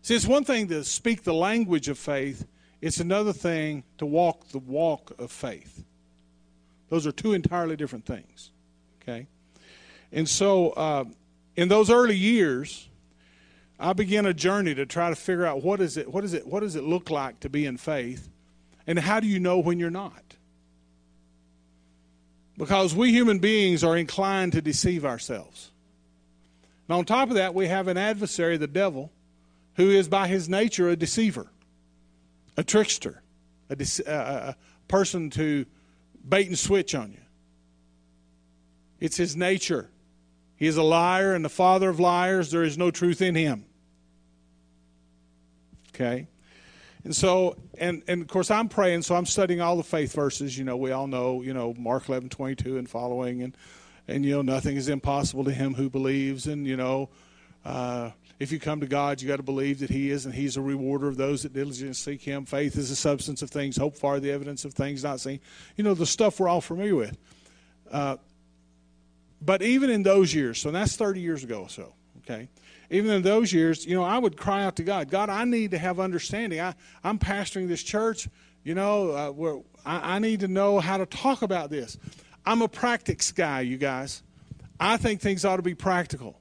[0.00, 2.46] See, it's one thing to speak the language of faith;
[2.80, 5.84] it's another thing to walk the walk of faith.
[6.88, 8.52] Those are two entirely different things.
[9.02, 9.26] Okay,
[10.10, 11.04] and so uh,
[11.56, 12.88] in those early years,
[13.78, 16.46] I began a journey to try to figure out what is it, what is it,
[16.46, 18.28] what does it look like to be in faith,
[18.86, 20.36] and how do you know when you're not?
[22.56, 25.72] Because we human beings are inclined to deceive ourselves.
[26.88, 29.12] And on top of that, we have an adversary, the devil,
[29.74, 31.48] who is by his nature a deceiver,
[32.56, 33.22] a trickster,
[33.68, 34.52] a, de- a uh, uh, uh,
[34.88, 35.66] person to
[36.26, 37.18] bait and switch on you.
[39.00, 39.90] It's his nature.
[40.56, 42.50] He is a liar and the father of liars.
[42.50, 43.64] There is no truth in him.
[45.94, 46.28] Okay?
[47.04, 50.58] And so, and, and of course, I'm praying, so I'm studying all the faith verses.
[50.58, 53.42] You know, we all know, you know, Mark 11, 22 and following.
[53.42, 53.56] And,
[54.08, 56.46] and you know, nothing is impossible to him who believes.
[56.46, 57.10] And, you know,
[57.64, 60.56] uh, if you come to God, you got to believe that He is, and He's
[60.56, 62.44] a rewarder of those that diligently seek Him.
[62.44, 65.40] Faith is the substance of things hoped for, the evidence of things not seen.
[65.76, 67.16] You know, the stuff we're all familiar with.
[67.90, 68.16] Uh,
[69.40, 72.48] but even in those years, so that's 30 years ago or so, okay?
[72.90, 75.72] Even in those years, you know, I would cry out to God, God, I need
[75.72, 76.60] to have understanding.
[76.60, 78.28] I, I'm pastoring this church,
[78.64, 81.98] you know, uh, I, I need to know how to talk about this.
[82.44, 84.22] I'm a practice guy, you guys.
[84.78, 86.38] I think things ought to be practical.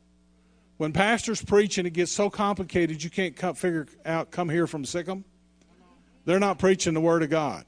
[0.77, 4.67] When pastors preach and it gets so complicated you can't come, figure out, come here
[4.67, 5.23] from Sikkim,
[6.25, 7.65] they're not preaching the Word of God.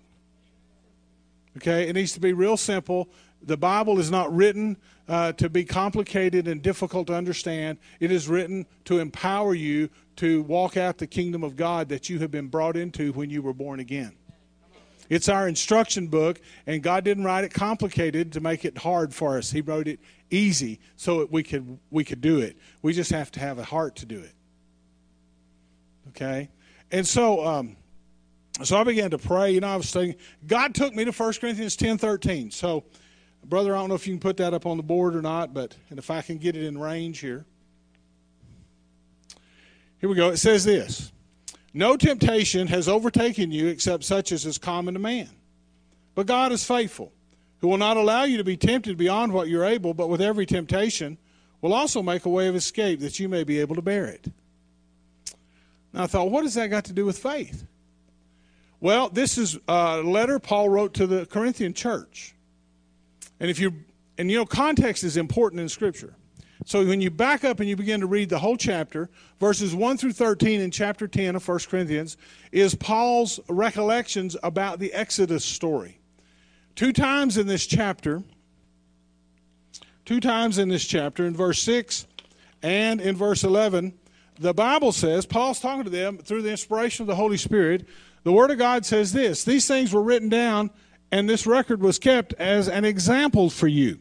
[1.58, 1.88] Okay?
[1.88, 3.10] It needs to be real simple.
[3.42, 7.78] The Bible is not written uh, to be complicated and difficult to understand.
[8.00, 12.20] It is written to empower you to walk out the kingdom of God that you
[12.20, 14.14] have been brought into when you were born again.
[15.10, 19.38] It's our instruction book, and God didn't write it complicated to make it hard for
[19.38, 19.52] us.
[19.52, 22.58] He wrote it easy so that we could we could do it.
[22.82, 24.34] We just have to have a heart to do it.
[26.10, 26.50] Okay,
[26.92, 27.78] and so um,
[28.64, 29.52] so I began to pray.
[29.52, 30.16] You know, I was saying
[30.46, 32.52] God took me to 1 Corinthians ten thirteen.
[32.52, 32.84] So,
[33.48, 35.54] brother, I don't know if you can put that up on the board or not,
[35.54, 37.46] but and if I can get it in range here.
[40.00, 40.30] Here we go.
[40.30, 41.12] It says this.
[41.74, 45.30] No temptation has overtaken you except such as is common to man.
[46.16, 47.12] But God is faithful
[47.60, 50.46] who will not allow you to be tempted beyond what you're able, but with every
[50.46, 51.18] temptation
[51.62, 54.32] will also make a way of escape that you may be able to bear it.
[55.94, 57.66] Now I thought, what has that got to do with faith?
[58.80, 62.36] Well, this is a letter Paul wrote to the Corinthian church.
[63.40, 63.74] And if you
[64.18, 66.16] and you know context is important in scripture.
[66.66, 69.98] So when you back up and you begin to read the whole chapter, verses 1
[69.98, 72.18] through 13 in chapter 10 of 1 Corinthians
[72.52, 76.00] is Paul's recollections about the Exodus story.
[76.76, 78.24] Two times in this chapter,
[80.04, 82.06] two times in this chapter, in verse 6
[82.64, 83.94] and in verse 11,
[84.40, 87.88] the Bible says, Paul's talking to them through the inspiration of the Holy Spirit.
[88.24, 90.70] The Word of God says this These things were written down,
[91.12, 94.00] and this record was kept as an example for you.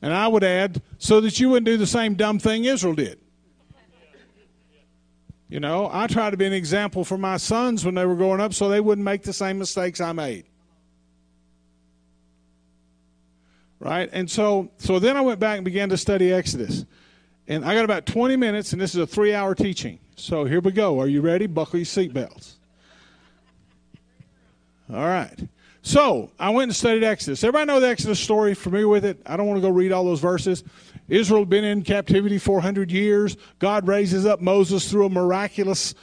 [0.00, 3.18] And I would add, so that you wouldn't do the same dumb thing Israel did.
[5.48, 8.40] You know, I try to be an example for my sons when they were growing
[8.40, 10.44] up so they wouldn't make the same mistakes I made.
[13.80, 14.10] Right?
[14.12, 16.84] And so so then I went back and began to study Exodus.
[17.46, 20.00] And I got about 20 minutes and this is a 3-hour teaching.
[20.16, 21.00] So here we go.
[21.00, 21.46] Are you ready?
[21.46, 22.57] Buckle your seatbelts.
[24.90, 25.48] All right.
[25.82, 27.44] So I went and studied Exodus.
[27.44, 28.54] Everybody know the Exodus story?
[28.54, 29.20] Familiar with it?
[29.26, 30.64] I don't want to go read all those verses.
[31.08, 33.36] Israel had been in captivity 400 years.
[33.58, 35.94] God raises up Moses through a miraculous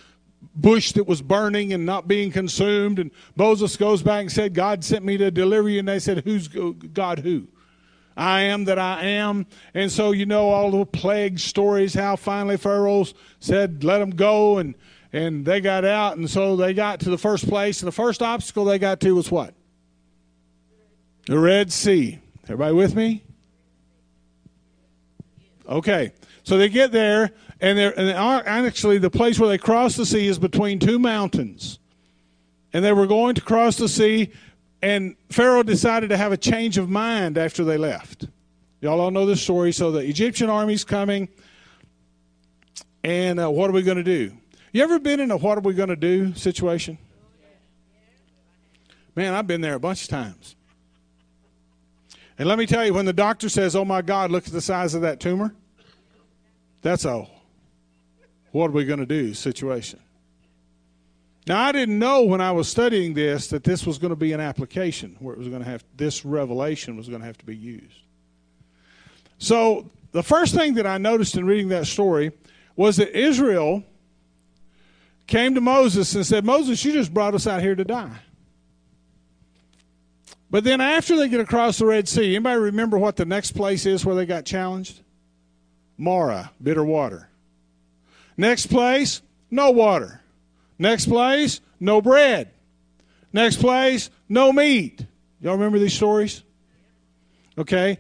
[0.56, 3.00] bush that was burning and not being consumed.
[3.00, 5.80] And Moses goes back and said, God sent me to deliver you.
[5.80, 7.48] And they said, Who's God who?
[8.18, 9.46] I am that I am.
[9.74, 13.06] And so you know all the plague stories, how finally Pharaoh
[13.40, 14.58] said, Let them go.
[14.58, 14.76] And,
[15.16, 16.18] and they got out.
[16.18, 17.82] And so they got to the first place.
[17.82, 19.54] And the first obstacle they got to was what?
[21.28, 22.20] The Red Sea.
[22.44, 23.24] Everybody with me?
[25.68, 26.12] Okay.
[26.44, 30.28] So they get there, and, they're, and actually, the place where they cross the sea
[30.28, 31.80] is between two mountains.
[32.74, 34.34] And they were going to cross the sea,
[34.82, 38.28] and Pharaoh decided to have a change of mind after they left.
[38.82, 39.72] Y'all all know this story.
[39.72, 41.30] So the Egyptian army's coming,
[43.04, 44.34] and uh, what are we going to do?
[44.76, 46.98] You ever been in a what are we going to do situation?
[49.16, 50.58] Man, I've been there a bunch of times.
[52.38, 54.60] And let me tell you, when the doctor says, oh my God, look at the
[54.60, 55.56] size of that tumor,
[56.82, 57.26] that's a
[58.52, 60.02] what are we going to do situation.
[61.48, 64.34] Now, I didn't know when I was studying this that this was going to be
[64.34, 67.46] an application where it was going to have, this revelation was going to have to
[67.46, 68.02] be used.
[69.38, 72.34] So, the first thing that I noticed in reading that story
[72.76, 73.86] was that Israel
[75.28, 78.20] came to Moses and said, Moses, you just brought us out here to die.
[80.50, 83.86] But then after they get across the Red Sea, anybody remember what the next place
[83.86, 85.02] is where they got challenged?
[85.98, 87.30] Marah, bitter water.
[88.38, 90.22] Next place, no water.
[90.78, 92.52] Next place, no bread.
[93.34, 95.06] Next place, no meat.
[95.42, 96.44] Y'all remember these stories?
[97.58, 98.00] Okay.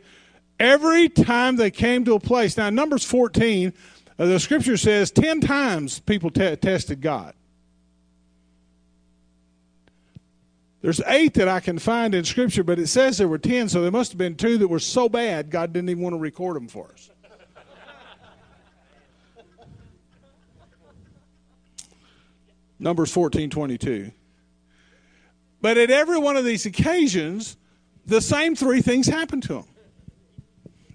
[0.60, 3.72] Every time they came to a place, now Numbers 14, uh,
[4.18, 7.34] Uh, the scripture says 10 times people tested God.
[10.86, 13.82] There's eight that I can find in Scripture, but it says there were ten, so
[13.82, 16.56] there must have been two that were so bad God didn't even want to record
[16.56, 17.10] them for us.
[22.80, 24.12] Numbers 14 22.
[25.60, 27.58] But at every one of these occasions,
[28.06, 29.66] the same three things happened to him.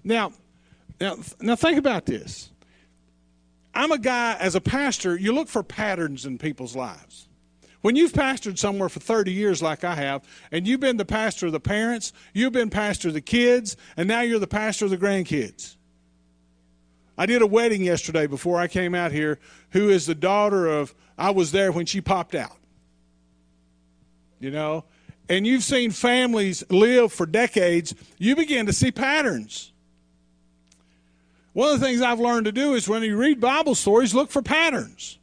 [0.05, 0.31] Now,
[1.01, 2.49] now, now think about this.
[3.73, 7.27] I'm a guy, as a pastor, you look for patterns in people's lives.
[7.81, 11.47] When you've pastored somewhere for 30 years, like I have, and you've been the pastor
[11.47, 14.91] of the parents, you've been pastor of the kids, and now you're the pastor of
[14.91, 15.77] the grandkids.
[17.17, 19.39] I did a wedding yesterday before I came out here,
[19.71, 22.57] who is the daughter of, I was there when she popped out.
[24.39, 24.85] You know?
[25.27, 29.70] And you've seen families live for decades, you begin to see patterns.
[31.53, 34.31] One of the things I've learned to do is when you read Bible stories, look
[34.31, 35.19] for patterns.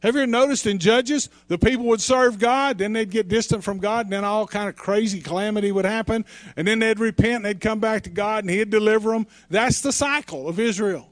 [0.00, 3.64] Have you ever noticed in Judges, the people would serve God, then they'd get distant
[3.64, 7.36] from God, and then all kind of crazy calamity would happen, and then they'd repent,
[7.36, 9.26] and they'd come back to God, and He'd deliver them.
[9.48, 11.10] That's the cycle of Israel.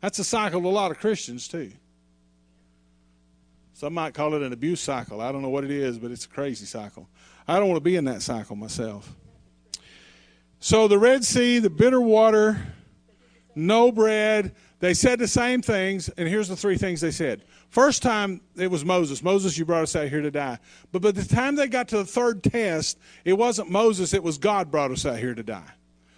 [0.00, 1.72] That's the cycle of a lot of Christians, too.
[3.72, 5.20] Some might call it an abuse cycle.
[5.20, 7.08] I don't know what it is, but it's a crazy cycle.
[7.48, 9.12] I don't want to be in that cycle myself.
[10.60, 12.60] So the Red Sea, the bitter water,
[13.54, 18.02] no bread, they said the same things, and here's the three things they said First
[18.02, 19.22] time it was Moses.
[19.22, 20.58] Moses, you brought us out here to die.
[20.92, 24.36] But by the time they got to the third test, it wasn't Moses, it was
[24.36, 25.70] God brought us out here to die.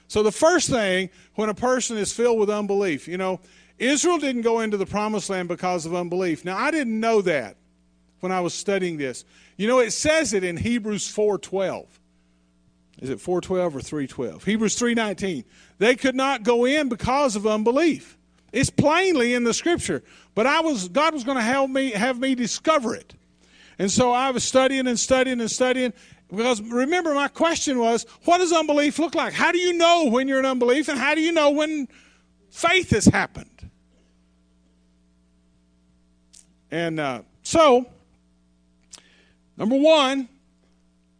[0.08, 3.40] So the first thing, when a person is filled with unbelief, you know,
[3.78, 6.44] Israel didn't go into the promised land because of unbelief.
[6.44, 7.56] Now I didn't know that
[8.20, 9.24] when I was studying this.
[9.56, 11.86] You know, it says it in Hebrews 4:12.
[13.00, 14.44] Is it 4:12 or 3:12?
[14.44, 15.44] Hebrews 3:19.
[15.78, 18.16] They could not go in because of unbelief.
[18.52, 20.02] It's plainly in the scripture.
[20.34, 23.14] But I was God was going to help me have me discover it.
[23.78, 25.92] And so I was studying and studying and studying
[26.30, 29.32] because remember my question was, what does unbelief look like?
[29.32, 31.88] How do you know when you're in unbelief and how do you know when
[32.50, 33.50] faith has happened?
[36.70, 37.86] And uh, so,
[39.56, 40.28] number one,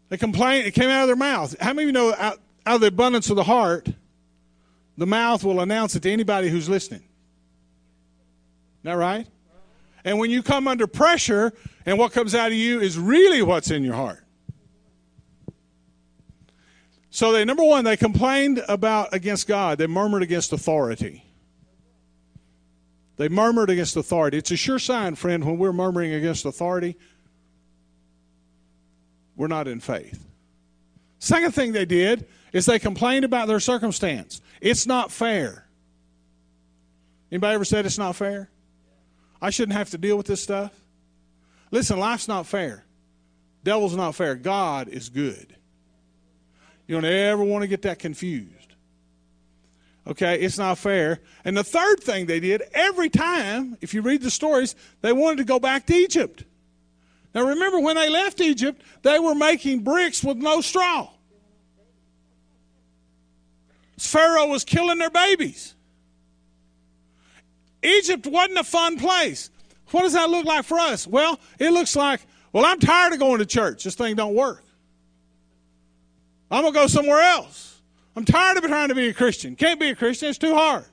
[0.09, 1.55] they complained, it came out of their mouth.
[1.61, 3.88] How many of you know out, out of the abundance of the heart,
[4.96, 7.00] the mouth will announce it to anybody who's listening?
[7.00, 9.26] Is that right?
[10.04, 11.52] And when you come under pressure,
[11.87, 14.24] and what comes out of you is really what's in your heart.
[17.11, 19.78] So they number one, they complained about against God.
[19.78, 21.24] They murmured against authority.
[23.16, 24.38] They murmured against authority.
[24.38, 26.96] It's a sure sign, friend, when we're murmuring against authority,
[29.37, 30.26] we're not in faith.
[31.20, 34.40] Second thing they did is they complained about their circumstance.
[34.62, 35.67] It's not fair.
[37.31, 38.49] Anybody ever said it's not fair?
[39.43, 40.73] I shouldn't have to deal with this stuff.
[41.73, 42.85] Listen, life's not fair.
[43.64, 44.37] Devil's not fair.
[44.37, 45.57] God is good.
[46.87, 48.49] You don't ever want to get that confused.
[50.07, 51.21] Okay, it's not fair.
[51.45, 55.38] And the third thing they did, every time, if you read the stories, they wanted
[55.38, 56.45] to go back to Egypt.
[57.35, 61.09] Now remember, when they left Egypt, they were making bricks with no straw.
[63.98, 65.74] Pharaoh was killing their babies.
[67.83, 69.50] Egypt wasn't a fun place.
[69.90, 71.07] What does that look like for us?
[71.07, 72.20] Well, it looks like,
[72.52, 73.85] well, I'm tired of going to church.
[73.85, 74.64] This thing don't work.
[76.50, 77.80] I'm going to go somewhere else.
[78.16, 79.57] I'm tired of trying to be a Christian.
[79.57, 80.28] Can't be a Christian.
[80.28, 80.85] It's too hard.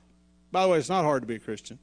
[0.50, 1.78] By the way, it's not hard to be a Christian.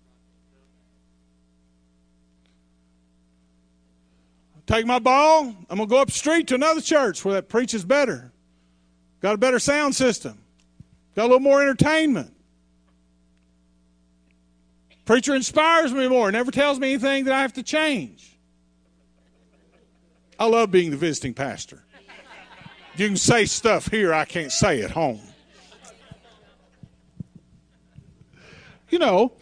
[4.67, 5.55] Take my ball.
[5.69, 8.31] I'm going to go up the street to another church where that preaches better.
[9.21, 10.38] Got a better sound system.
[11.19, 12.33] Got a little more entertainment.
[15.03, 18.37] Preacher inspires me more, never tells me anything that I have to change.
[20.39, 21.83] I love being the visiting pastor.
[22.95, 25.19] You can say stuff here I can't say at home.
[28.89, 29.33] You know,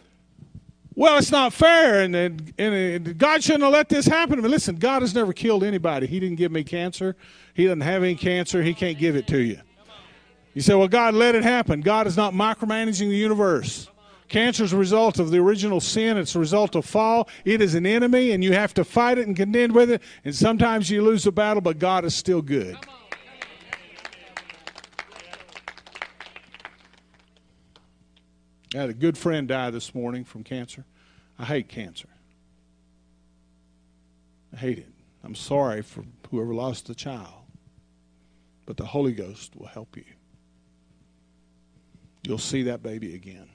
[0.96, 4.42] well, it's not fair, and, and, and, God shouldn't have let this happen.
[4.42, 6.08] But listen, God has never killed anybody.
[6.08, 7.14] He didn't give me cancer.
[7.54, 8.64] He doesn't have any cancer.
[8.64, 9.60] He can't give it to you.
[10.58, 11.82] You say, well, God let it happen.
[11.82, 13.88] God is not micromanaging the universe.
[14.26, 16.16] Cancer is a result of the original sin.
[16.16, 17.28] It's a result of fall.
[17.44, 20.02] It is an enemy, and you have to fight it and contend with it.
[20.24, 22.76] And sometimes you lose the battle, but God is still good.
[28.74, 30.84] I had a good friend die this morning from cancer.
[31.38, 32.08] I hate cancer.
[34.52, 34.90] I hate it.
[35.22, 36.02] I'm sorry for
[36.32, 37.44] whoever lost a child.
[38.66, 40.02] But the Holy Ghost will help you.
[42.28, 43.48] You'll see that baby again.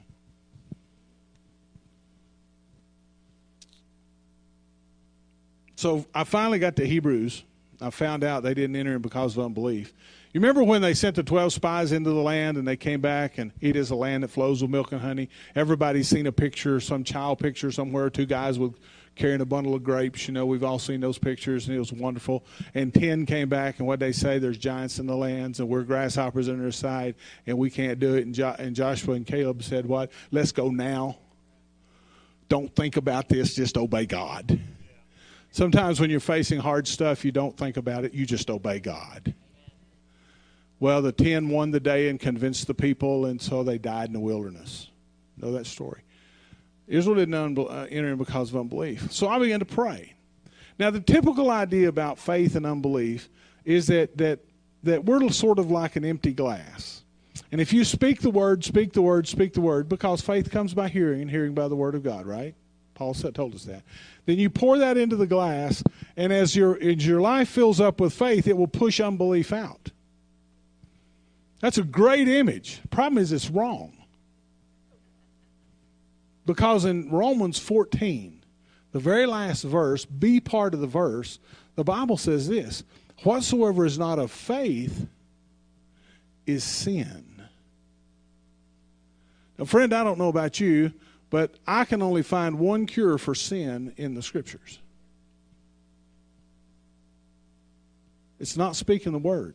[5.76, 7.44] So I finally got to Hebrews,
[7.80, 9.94] I found out they didn't enter in because of unbelief.
[10.32, 13.38] You remember when they sent the 12 spies into the land and they came back
[13.38, 15.28] and it is a land that flows with milk and honey?
[15.54, 18.74] Everybody's seen a picture, some child picture somewhere, two guys with
[19.16, 20.26] carrying a bundle of grapes.
[20.26, 22.44] You know, we've all seen those pictures and it was wonderful.
[22.74, 25.82] And 10 came back and what they say, there's giants in the lands and we're
[25.82, 27.14] grasshoppers on their side
[27.46, 28.26] and we can't do it.
[28.26, 30.10] And, jo- and Joshua and Caleb said, what?
[30.30, 31.18] Let's go now.
[32.48, 34.60] Don't think about this, just obey God.
[35.50, 39.34] Sometimes when you're facing hard stuff, you don't think about it, you just obey God.
[40.80, 44.12] Well, the ten won the day and convinced the people, and so they died in
[44.12, 44.90] the wilderness.
[45.36, 46.02] Know that story.
[46.86, 49.10] Israel didn't uh, enter in because of unbelief.
[49.12, 50.14] So I began to pray.
[50.78, 53.28] Now, the typical idea about faith and unbelief
[53.64, 54.40] is that, that,
[54.82, 57.02] that we're sort of like an empty glass.
[57.52, 60.74] And if you speak the word, speak the word, speak the word, because faith comes
[60.74, 62.54] by hearing, and hearing by the word of God, right?
[62.94, 63.82] Paul told us that.
[64.26, 65.82] Then you pour that into the glass,
[66.16, 69.90] and as your, as your life fills up with faith, it will push unbelief out.
[71.60, 72.80] That's a great image.
[72.90, 73.96] Problem is, it's wrong.
[76.46, 78.44] Because in Romans 14,
[78.92, 81.38] the very last verse, B part of the verse,
[81.74, 82.84] the Bible says this
[83.22, 85.06] Whatsoever is not of faith
[86.46, 87.42] is sin.
[89.58, 90.92] Now, friend, I don't know about you,
[91.30, 94.78] but I can only find one cure for sin in the Scriptures.
[98.40, 99.54] It's not speaking the word.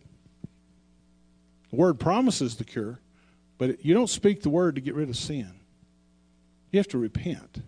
[1.70, 3.00] The word promises the cure,
[3.58, 5.59] but you don't speak the word to get rid of sin.
[6.72, 7.62] You have to repent.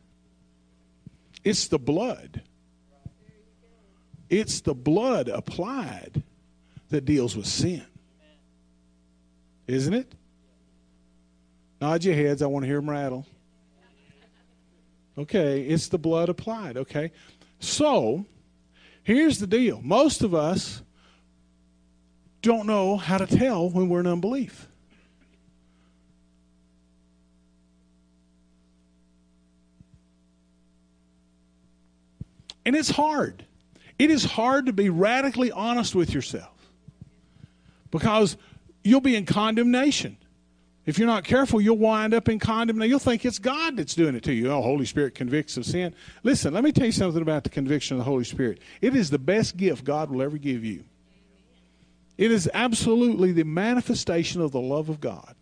[1.43, 2.41] It's the blood.
[4.29, 6.23] It's the blood applied
[6.89, 7.85] that deals with sin.
[9.67, 10.13] Isn't it?
[11.79, 12.41] Nod your heads.
[12.41, 13.25] I want to hear them rattle.
[15.17, 16.77] Okay, it's the blood applied.
[16.77, 17.11] Okay.
[17.59, 18.25] So,
[19.03, 19.81] here's the deal.
[19.81, 20.81] Most of us
[22.41, 24.67] don't know how to tell when we're in unbelief.
[32.65, 33.45] And it's hard.
[33.97, 36.71] It is hard to be radically honest with yourself
[37.91, 38.37] because
[38.83, 40.17] you'll be in condemnation.
[40.85, 42.89] If you're not careful, you'll wind up in condemnation.
[42.89, 44.51] You'll think it's God that's doing it to you.
[44.51, 45.93] Oh, Holy Spirit convicts of sin.
[46.23, 48.59] Listen, let me tell you something about the conviction of the Holy Spirit.
[48.81, 50.83] It is the best gift God will ever give you.
[52.17, 55.35] It is absolutely the manifestation of the love of God.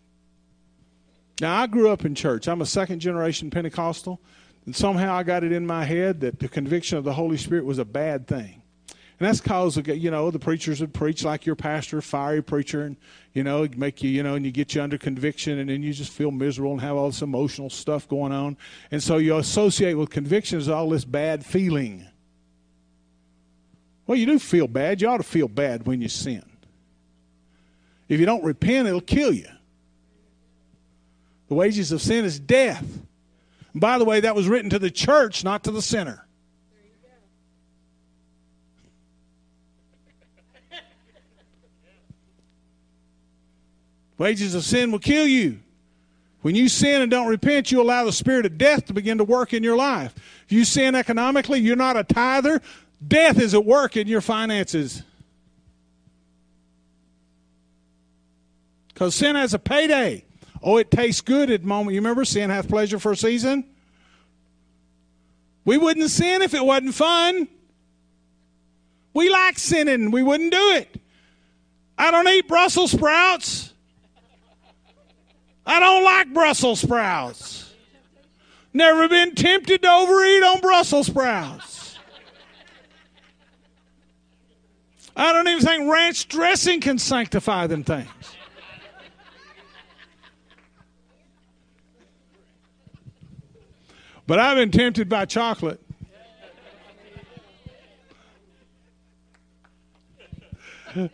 [1.41, 2.47] Now, I grew up in church.
[2.47, 4.19] I'm a second generation Pentecostal,
[4.65, 7.65] and somehow I got it in my head that the conviction of the Holy Spirit
[7.65, 8.61] was a bad thing.
[9.19, 12.95] And that's because, you know, the preachers would preach like your pastor, fiery preacher, and,
[13.33, 15.91] you know, make you, you know, and you get you under conviction, and then you
[15.91, 18.55] just feel miserable and have all this emotional stuff going on.
[18.91, 22.07] And so you associate with conviction as all this bad feeling.
[24.07, 25.01] Well, you do feel bad.
[25.01, 26.43] You ought to feel bad when you sin.
[28.07, 29.49] If you don't repent, it'll kill you.
[31.49, 32.85] The wages of sin is death.
[33.73, 36.25] And by the way, that was written to the church, not to the sinner.
[44.17, 45.59] Wages of sin will kill you.
[46.41, 49.25] When you sin and don't repent, you allow the spirit of death to begin to
[49.25, 50.15] work in your life.
[50.45, 52.61] If you sin economically, you're not a tither,
[53.05, 55.03] death is at work in your finances.
[58.87, 60.23] Because sin has a payday.
[60.61, 61.93] Oh, it tastes good at the moment.
[61.93, 63.65] You remember, sin hath pleasure for a season?
[65.65, 67.47] We wouldn't sin if it wasn't fun.
[69.13, 70.11] We like sinning.
[70.11, 71.01] We wouldn't do it.
[71.97, 73.73] I don't eat Brussels sprouts.
[75.65, 77.73] I don't like Brussels sprouts.
[78.73, 81.97] Never been tempted to overeat on Brussels sprouts.
[85.15, 88.07] I don't even think ranch dressing can sanctify them things.
[94.29, 95.81] But I've been tempted by chocolate.
[100.93, 101.09] the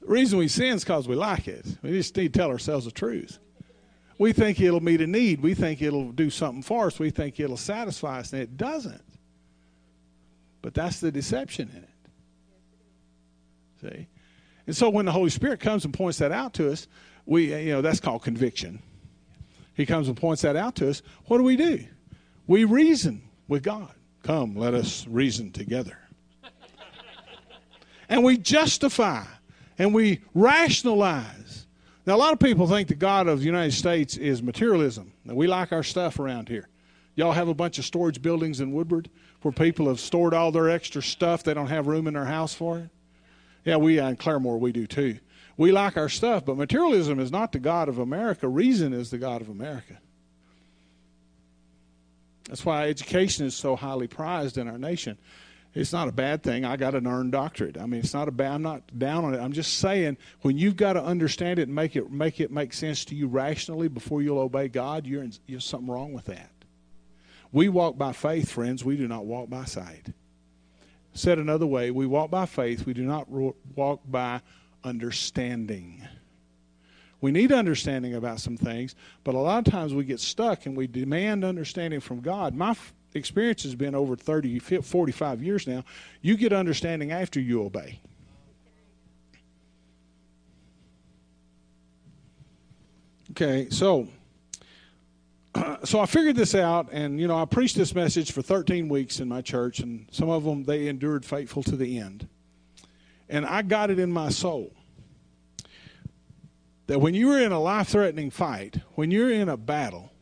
[0.00, 1.64] reason we sin is because we like it.
[1.84, 3.38] We just need to tell ourselves the truth.
[4.18, 5.40] We think it'll meet a need.
[5.40, 6.98] We think it'll do something for us.
[6.98, 9.04] We think it'll satisfy us, and it doesn't.
[10.62, 11.88] But that's the deception in it.
[13.94, 14.08] See?
[14.66, 16.88] And so when the Holy Spirit comes and points that out to us,
[17.24, 18.82] we, you know, that's called conviction.
[19.76, 21.02] He comes and points that out to us.
[21.26, 21.84] What do we do?
[22.46, 23.92] We reason with God.
[24.22, 25.98] Come, let us reason together.
[28.08, 29.24] and we justify
[29.78, 31.66] and we rationalize.
[32.06, 35.12] Now, a lot of people think the God of the United States is materialism.
[35.24, 36.68] Now, we like our stuff around here.
[37.14, 39.10] Y'all have a bunch of storage buildings in Woodward
[39.42, 42.54] where people have stored all their extra stuff they don't have room in their house
[42.54, 42.90] for it?
[43.64, 45.18] Yeah, we uh, in Claremore we do too.
[45.56, 48.46] We like our stuff, but materialism is not the God of America.
[48.46, 49.98] Reason is the God of America.
[52.48, 55.18] That's why education is so highly prized in our nation.
[55.74, 56.64] It's not a bad thing.
[56.64, 57.76] I got an earned doctorate.
[57.76, 58.52] I mean, it's not a bad.
[58.52, 59.40] I'm not down on it.
[59.40, 62.72] I'm just saying when you've got to understand it and make it make it make
[62.72, 66.50] sense to you rationally before you'll obey God, you're in, there's something wrong with that.
[67.52, 68.84] We walk by faith, friends.
[68.84, 70.12] We do not walk by sight.
[71.12, 72.86] Said another way, we walk by faith.
[72.86, 74.40] We do not walk by
[74.86, 76.06] understanding.
[77.20, 80.76] We need understanding about some things, but a lot of times we get stuck and
[80.76, 82.54] we demand understanding from God.
[82.54, 85.82] My f- experience has been over 30, 45 years now.
[86.22, 88.00] You get understanding after you obey.
[93.32, 94.08] Okay, so
[95.84, 99.20] so I figured this out, and you know, I preached this message for 13 weeks
[99.20, 102.28] in my church, and some of them they endured faithful to the end.
[103.28, 104.72] And I got it in my soul
[106.86, 110.12] that when you're in a life threatening fight, when you're in a battle,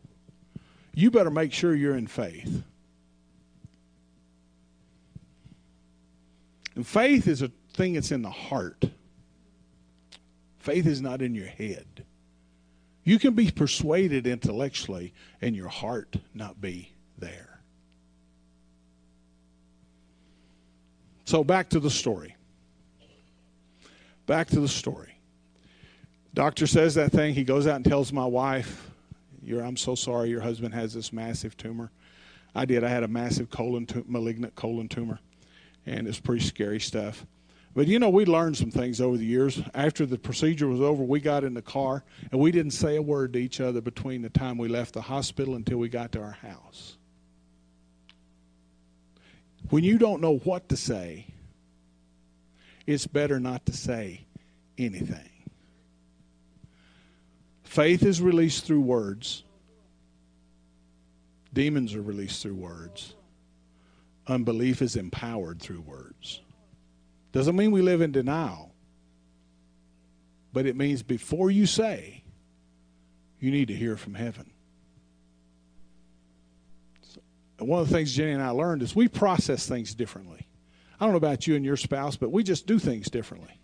[0.95, 2.63] you better make sure you're in faith.
[6.75, 8.85] And faith is a thing that's in the heart.
[10.59, 12.05] Faith is not in your head.
[13.05, 17.61] You can be persuaded intellectually and your heart not be there.
[21.27, 22.37] So back to the story.
[24.27, 25.19] Back to the story.
[26.33, 27.35] Doctor says that thing.
[27.35, 28.91] He goes out and tells my wife,
[29.47, 31.91] I'm so sorry your husband has this massive tumor.
[32.55, 32.83] I did.
[32.83, 35.21] I had a massive colon malignant colon tumor,
[35.87, 37.27] and it's pretty scary stuff.
[37.75, 39.61] But you know, we learned some things over the years.
[39.75, 43.03] After the procedure was over, we got in the car and we didn't say a
[43.03, 46.23] word to each other between the time we left the hospital until we got to
[46.23, 46.97] our house.
[49.71, 51.27] When you don't know what to say,
[52.87, 54.27] it's better not to say
[54.79, 55.31] anything.
[57.63, 59.43] Faith is released through words.
[61.53, 63.15] Demons are released through words.
[64.27, 66.41] Unbelief is empowered through words.
[67.33, 68.73] Doesn't mean we live in denial,
[70.53, 72.23] but it means before you say,
[73.41, 74.51] you need to hear from heaven.
[77.59, 80.44] One of the things Jenny and I learned is we process things differently.
[81.05, 83.61] I don't know about you and your spouse, but we just do things differently.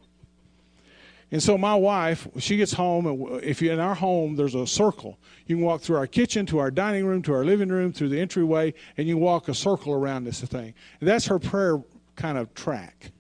[1.33, 4.67] And so my wife, she gets home, and if you're in our home, there's a
[4.67, 5.19] circle.
[5.47, 8.11] You can walk through our kitchen, to our dining room, to our living room, through
[8.11, 10.75] the entryway, and you walk a circle around this thing.
[11.01, 11.83] And that's her prayer
[12.15, 13.11] kind of track.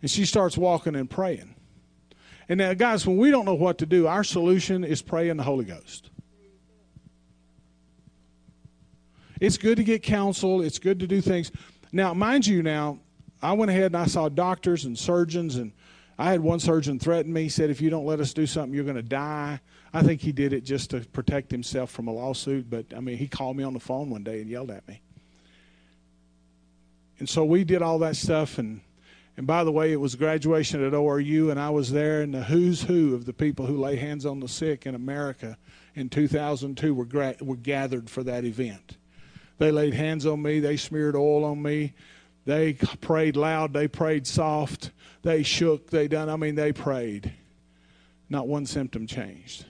[0.00, 1.54] And she starts walking and praying.
[2.48, 5.36] And now, guys, when we don't know what to do, our solution is pray in
[5.36, 6.08] the Holy Ghost.
[9.42, 11.52] It's good to get counsel, it's good to do things.
[11.92, 12.98] Now, mind you, now,
[13.42, 15.72] I went ahead and I saw doctors and surgeons, and
[16.18, 17.44] I had one surgeon threaten me.
[17.44, 19.60] He said, If you don't let us do something, you're going to die.
[19.92, 23.18] I think he did it just to protect himself from a lawsuit, but I mean,
[23.18, 25.02] he called me on the phone one day and yelled at me.
[27.18, 28.80] And so we did all that stuff, and
[29.36, 32.44] and by the way, it was graduation at ORU, and I was there, and the
[32.44, 35.56] who's who of the people who lay hands on the sick in America
[35.94, 38.98] in 2002 were, gra- were gathered for that event.
[39.58, 41.94] They laid hands on me, they smeared oil on me,
[42.44, 44.90] they prayed loud, they prayed soft,
[45.22, 47.32] they shook, they done, I mean, they prayed.
[48.28, 49.64] Not one symptom changed.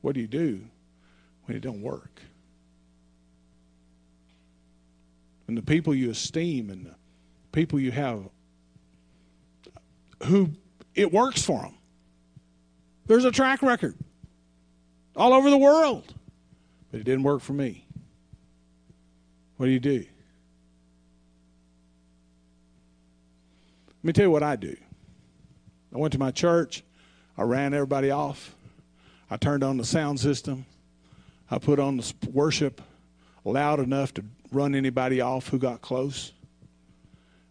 [0.00, 0.60] What do you do
[1.46, 2.22] when it don't work?
[5.48, 6.94] and the people you esteem and the
[7.50, 8.28] people you have
[10.24, 10.50] who
[10.94, 11.74] it works for them.
[13.06, 13.96] There's a track record
[15.16, 16.14] all over the world,
[16.90, 17.84] but it didn't work for me.
[19.56, 20.04] What do you do?
[23.88, 24.76] Let me tell you what I do.
[25.94, 26.84] I went to my church.
[27.36, 28.54] I ran everybody off.
[29.30, 30.66] I turned on the sound system.
[31.50, 32.80] I put on the worship
[33.44, 36.32] loud enough to run anybody off who got close.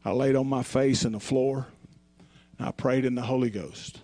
[0.05, 1.67] I laid on my face in the floor
[2.57, 4.01] and I prayed in the Holy Ghost.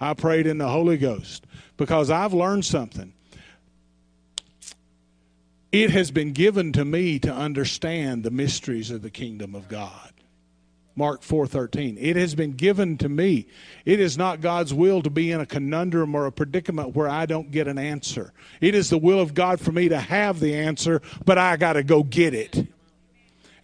[0.00, 3.12] I prayed in the Holy Ghost because I've learned something.
[5.72, 10.12] It has been given to me to understand the mysteries of the kingdom of God.
[10.98, 11.98] Mark 4:13.
[12.00, 13.46] It has been given to me.
[13.84, 17.26] It is not God's will to be in a conundrum or a predicament where I
[17.26, 18.32] don't get an answer.
[18.62, 21.74] It is the will of God for me to have the answer, but I got
[21.74, 22.66] to go get it.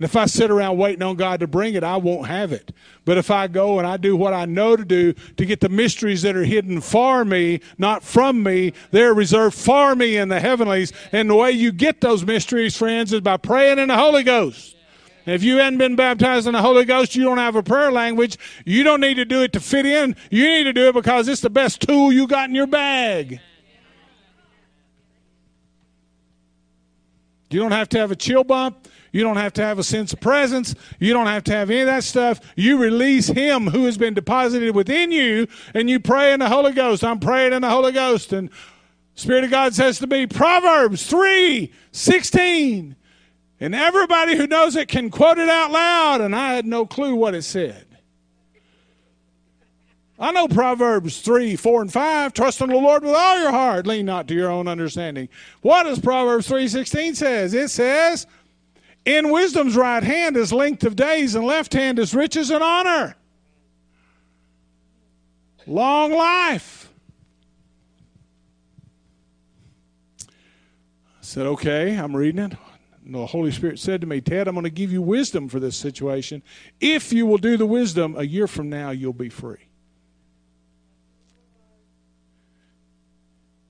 [0.02, 2.72] And if I sit around waiting on God to bring it, I won't have it.
[3.04, 5.68] But if I go and I do what I know to do to get the
[5.68, 10.40] mysteries that are hidden for me, not from me, they're reserved for me in the
[10.40, 10.92] heavenlies.
[11.12, 14.74] And the way you get those mysteries, friends, is by praying in the Holy Ghost.
[15.24, 18.38] If you hadn't been baptized in the Holy Ghost, you don't have a prayer language.
[18.66, 20.16] You don't need to do it to fit in.
[20.32, 23.38] You need to do it because it's the best tool you got in your bag.
[27.52, 28.88] You don't have to have a chill bump.
[29.12, 30.74] You don't have to have a sense of presence.
[30.98, 32.40] You don't have to have any of that stuff.
[32.56, 36.72] You release Him who has been deposited within you, and you pray in the Holy
[36.72, 37.04] Ghost.
[37.04, 38.32] I'm praying in the Holy Ghost.
[38.32, 38.48] And
[39.14, 42.96] Spirit of God says to me, Proverbs 3 16.
[43.60, 47.14] And everybody who knows it can quote it out loud, and I had no clue
[47.14, 47.86] what it said.
[50.18, 52.32] I know Proverbs 3, 4, and 5.
[52.32, 53.86] Trust in the Lord with all your heart.
[53.86, 55.28] Lean not to your own understanding.
[55.62, 57.54] What does Proverbs 3, 16 says?
[57.54, 58.26] It says,
[59.04, 63.16] In wisdom's right hand is length of days, and left hand is riches and honor.
[65.66, 66.92] Long life.
[70.20, 70.24] I
[71.20, 72.58] said, okay, I'm reading it
[73.04, 75.76] the Holy Spirit said to me, Ted, I'm going to give you wisdom for this
[75.76, 76.42] situation.
[76.80, 79.58] If you will do the wisdom, a year from now, you'll be free.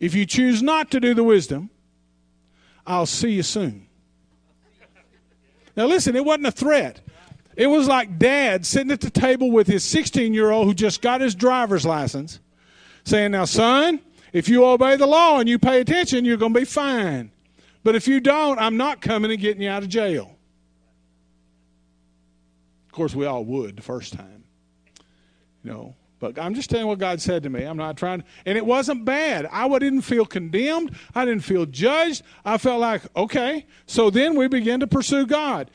[0.02, 1.70] If you choose not to do the wisdom,
[2.84, 3.86] I'll see you soon.
[5.76, 7.00] Now, listen, it wasn't a threat.
[7.56, 11.02] It was like dad sitting at the table with his 16 year old who just
[11.02, 12.40] got his driver's license
[13.04, 14.00] saying, Now, son,
[14.32, 17.30] if you obey the law and you pay attention, you're going to be fine.
[17.84, 20.36] But if you don't, I'm not coming and getting you out of jail.
[22.86, 24.42] Of course, we all would the first time.
[25.62, 27.64] You know, but I'm just telling what God said to me.
[27.64, 29.44] I'm not trying, and it wasn't bad.
[29.50, 30.94] I didn't feel condemned.
[31.16, 32.22] I didn't feel judged.
[32.44, 33.66] I felt like, okay.
[33.86, 35.68] So then we began to pursue God.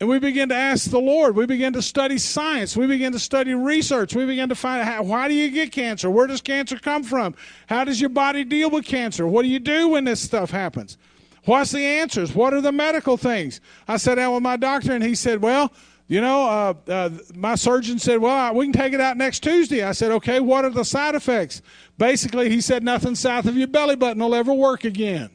[0.00, 1.36] And we begin to ask the Lord.
[1.36, 2.76] We begin to study science.
[2.76, 4.16] We begin to study research.
[4.16, 6.10] We begin to find out why do you get cancer?
[6.10, 7.36] Where does cancer come from?
[7.68, 9.24] How does your body deal with cancer?
[9.24, 10.98] What do you do when this stuff happens?
[11.44, 12.34] What's the answers?
[12.34, 13.60] What are the medical things?
[13.86, 15.72] I sat down with my doctor and he said, Well,
[16.10, 19.84] you know, uh, uh, my surgeon said, Well, we can take it out next Tuesday.
[19.84, 21.62] I said, Okay, what are the side effects?
[21.98, 25.30] Basically, he said, Nothing south of your belly button will ever work again.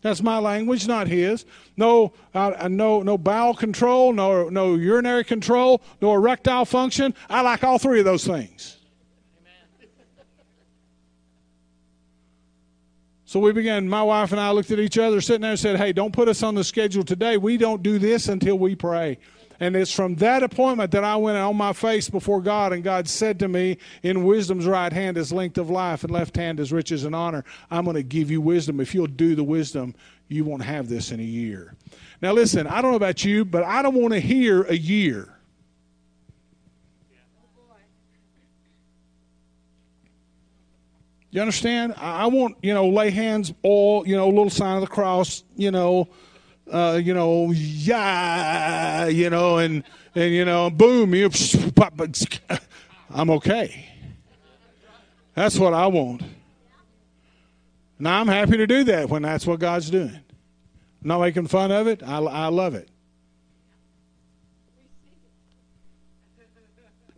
[0.00, 1.44] That's my language, not his.
[1.76, 7.14] No, uh, no, no bowel control, no, no urinary control, no erectile function.
[7.28, 8.77] I like all three of those things.
[13.28, 15.76] So we began, my wife and I looked at each other, sitting there and said,
[15.76, 17.36] Hey, don't put us on the schedule today.
[17.36, 19.18] We don't do this until we pray.
[19.60, 23.06] And it's from that appointment that I went on my face before God, and God
[23.06, 26.72] said to me, In wisdom's right hand is length of life, and left hand is
[26.72, 27.44] riches and honor.
[27.70, 28.80] I'm going to give you wisdom.
[28.80, 29.94] If you'll do the wisdom,
[30.28, 31.74] you won't have this in a year.
[32.22, 35.37] Now, listen, I don't know about you, but I don't want to hear a year.
[41.38, 41.94] You understand?
[41.98, 45.70] I want, you know, lay hands, all, you know, little sign of the cross, you
[45.70, 46.08] know,
[46.68, 49.84] uh, you know, yeah, you know, and
[50.16, 51.30] and you know, boom, you,
[53.10, 53.86] I'm okay.
[55.34, 56.24] That's what I want.
[58.00, 60.10] Now I'm happy to do that when that's what God's doing.
[60.10, 60.20] I'm
[61.04, 62.02] not making fun of it.
[62.02, 62.88] I, I love it.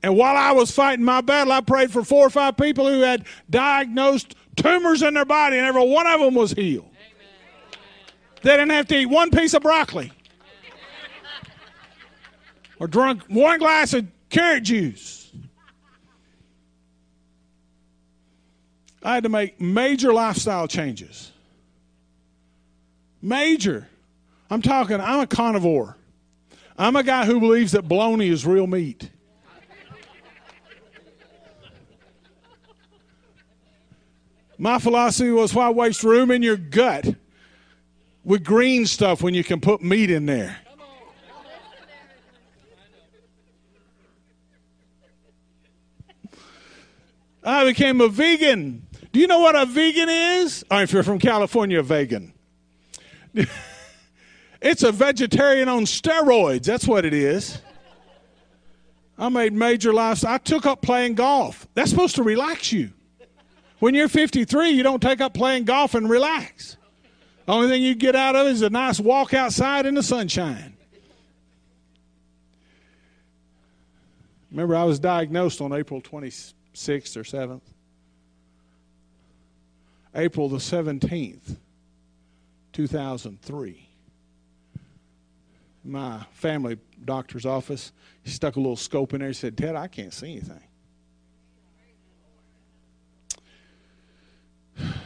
[0.03, 3.01] And while I was fighting my battle, I prayed for four or five people who
[3.01, 6.89] had diagnosed tumors in their body, and every one of them was healed.
[8.43, 10.13] They didn't have to eat one piece of broccoli
[12.79, 15.31] or drink one glass of carrot juice.
[19.03, 21.33] I had to make major lifestyle changes.
[23.23, 23.89] Major.
[24.51, 25.97] I'm talking, I'm a carnivore.
[26.77, 29.11] I'm a guy who believes that bologna is real meat.
[34.61, 37.15] My philosophy was why waste room in your gut
[38.23, 40.55] with green stuff when you can put meat in there.
[47.43, 48.87] I became a vegan.
[49.13, 50.63] Do you know what a vegan is?
[50.71, 52.35] Or if you're from California, vegan.
[54.61, 56.65] it's a vegetarian on steroids.
[56.65, 57.63] That's what it is.
[59.17, 60.23] I made major lives.
[60.23, 61.67] I took up playing golf.
[61.73, 62.93] That's supposed to relax you.
[63.81, 66.77] When you're 53, you don't take up playing golf and relax.
[67.49, 70.77] Only thing you get out of it is a nice walk outside in the sunshine.
[74.51, 77.63] Remember, I was diagnosed on April 26th or 7th.
[80.15, 81.57] April the 17th,
[82.73, 83.89] 2003.
[85.85, 87.93] my family doctor's office.
[88.23, 89.29] He stuck a little scope in there.
[89.29, 90.61] He said, Ted, I can't see anything.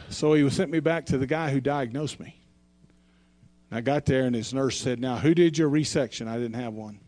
[0.09, 2.39] So he sent me back to the guy who diagnosed me.
[3.71, 6.27] I got there, and his nurse said, Now, who did your resection?
[6.27, 6.99] I didn't have one.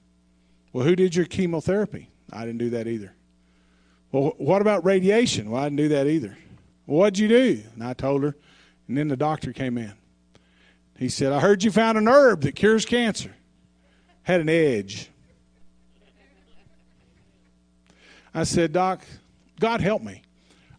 [0.73, 2.09] Well, who did your chemotherapy?
[2.31, 3.13] I didn't do that either.
[4.11, 5.49] Well, what about radiation?
[5.49, 6.37] Well, I didn't do that either.
[6.85, 7.61] Well, what'd you do?
[7.73, 8.35] And I told her.
[8.87, 9.93] And then the doctor came in.
[10.97, 13.35] He said, I heard you found an herb that cures cancer.
[14.23, 15.09] Had an edge.
[18.33, 19.05] I said, Doc,
[19.59, 20.21] God help me.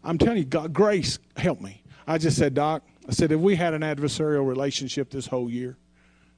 [0.03, 1.78] I'm telling you, God, grace help me.
[2.09, 5.77] I just said, Doc, I said, have we had an adversarial relationship this whole year?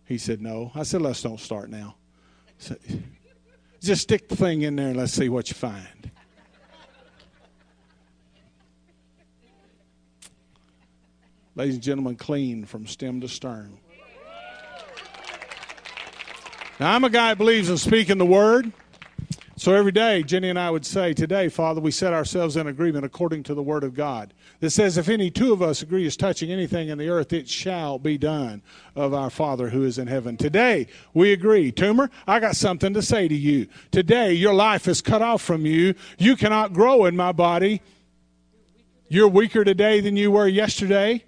[0.04, 0.70] He said, no.
[0.76, 1.96] I said, let's don't start now.
[2.58, 2.78] Said,
[3.82, 6.12] just stick the thing in there and let's see what you find.
[11.56, 13.78] Ladies and gentlemen, clean from stem to stern.
[16.82, 18.74] Now, I'm a guy that believes in speaking the word.
[19.62, 23.06] So every day, Jenny and I would say, Today, Father, we set ourselves in agreement
[23.06, 24.34] according to the Word of God.
[24.60, 27.48] That says, If any two of us agree as touching anything in the earth, it
[27.48, 28.64] shall be done
[28.96, 30.36] of our Father who is in heaven.
[30.36, 31.72] Today, we agree.
[31.72, 33.68] Tumor, I got something to say to you.
[33.92, 35.94] Today, your life is cut off from you.
[36.18, 37.84] You cannot grow in my body.
[39.10, 41.24] You're weaker today than you were yesterday.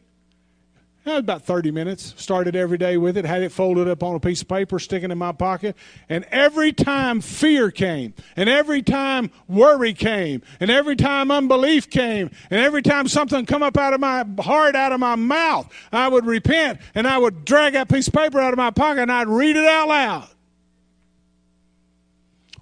[1.06, 2.14] About 30 minutes.
[2.18, 5.12] Started every day with it, had it folded up on a piece of paper, sticking
[5.12, 5.76] in my pocket.
[6.08, 12.32] And every time fear came, and every time worry came, and every time unbelief came,
[12.49, 16.08] and every time something come up out of my heart, out of my mouth, I
[16.08, 19.12] would repent and I would drag that piece of paper out of my pocket and
[19.12, 20.30] I'd read it out loud.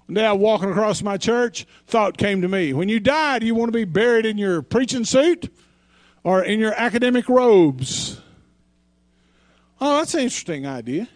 [0.06, 2.72] One day I walking across my church, thought came to me.
[2.72, 5.48] When you die, do you want to be buried in your preaching suit
[6.24, 8.21] or in your academic robes?
[9.84, 11.08] Oh, that's an interesting idea.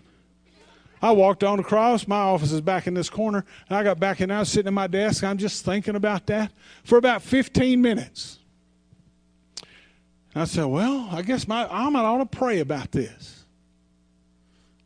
[1.01, 2.09] I walked on across.
[2.09, 3.45] My office is back in this corner.
[3.69, 5.23] And I got back in I was sitting at my desk.
[5.23, 6.51] I'm just thinking about that
[6.83, 8.41] for about 15 minutes.
[10.35, 13.45] And I said, Well, I guess my, I'm to pray about this.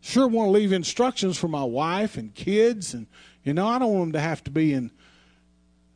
[0.03, 2.93] Sure want to leave instructions for my wife and kids.
[2.93, 3.07] And,
[3.45, 4.91] you know, I don't want them to have to be in.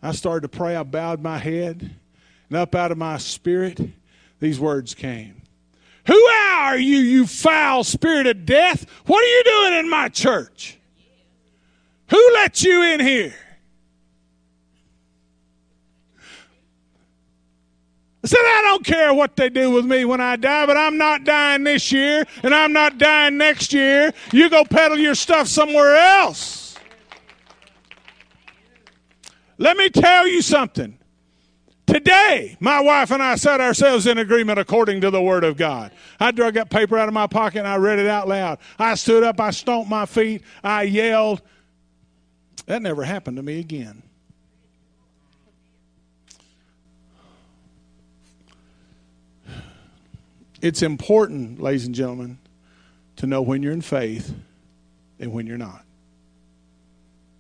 [0.02, 0.74] I started to pray.
[0.74, 1.96] I bowed my head.
[2.48, 3.78] And up out of my spirit,
[4.40, 5.42] these words came
[6.06, 8.86] who are you, you foul spirit of death?
[9.06, 10.78] What are you doing in my church?
[12.10, 13.34] Who let you in here?
[18.22, 20.96] I said, I don't care what they do with me when I die, but I'm
[20.96, 24.14] not dying this year and I'm not dying next year.
[24.32, 26.78] You go peddle your stuff somewhere else.
[29.58, 30.98] Let me tell you something.
[31.86, 35.92] Today, my wife and I set ourselves in agreement according to the Word of God.
[36.18, 38.58] I drug that paper out of my pocket and I read it out loud.
[38.78, 41.42] I stood up, I stomped my feet, I yelled.
[42.66, 44.02] That never happened to me again.
[50.62, 52.38] It's important, ladies and gentlemen,
[53.16, 54.34] to know when you're in faith
[55.20, 55.84] and when you're not.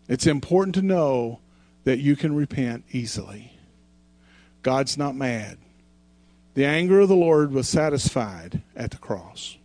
[0.08, 1.40] It's important to know
[1.84, 3.53] that you can repent easily.
[4.64, 5.58] God's not mad.
[6.54, 9.56] The anger of the Lord was satisfied at the cross.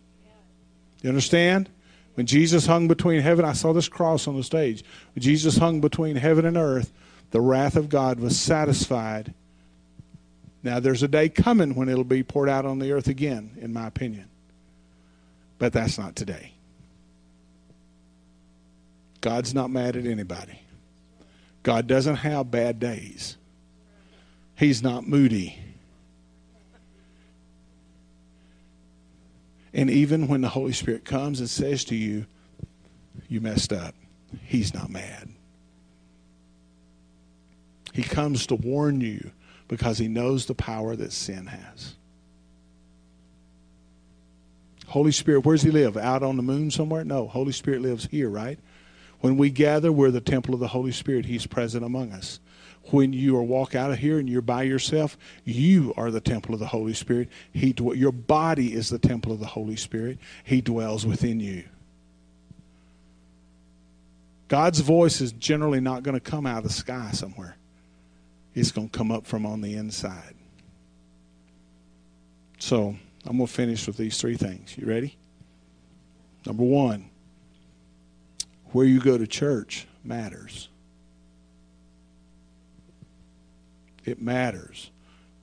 [1.02, 1.70] You understand?
[2.14, 4.84] When Jesus hung between heaven, I saw this cross on the stage.
[5.14, 6.92] When Jesus hung between heaven and earth,
[7.30, 9.32] the wrath of God was satisfied.
[10.62, 13.72] Now, there's a day coming when it'll be poured out on the earth again, in
[13.72, 14.28] my opinion.
[15.58, 16.52] But that's not today.
[19.22, 20.60] God's not mad at anybody.
[21.62, 23.38] God doesn't have bad days.
[24.60, 25.58] He's not moody.
[29.72, 32.26] And even when the Holy Spirit comes and says to you,
[33.26, 33.94] you messed up,
[34.42, 35.30] He's not mad.
[37.94, 39.30] He comes to warn you
[39.66, 41.94] because He knows the power that sin has.
[44.88, 45.96] Holy Spirit, where does He live?
[45.96, 47.02] Out on the moon somewhere?
[47.02, 48.58] No, Holy Spirit lives here, right?
[49.20, 51.24] When we gather, we're the temple of the Holy Spirit.
[51.24, 52.40] He's present among us
[52.84, 56.54] when you are walk out of here and you're by yourself, you are the temple
[56.54, 57.28] of the Holy Spirit.
[57.52, 60.18] He your body is the temple of the Holy Spirit.
[60.44, 61.64] He dwells within you.
[64.48, 67.56] God's voice is generally not going to come out of the sky somewhere.
[68.52, 70.34] It's going to come up from on the inside.
[72.58, 74.76] So, I'm going to finish with these three things.
[74.76, 75.16] You ready?
[76.46, 77.08] Number 1,
[78.72, 80.69] where you go to church matters.
[84.04, 84.90] It matters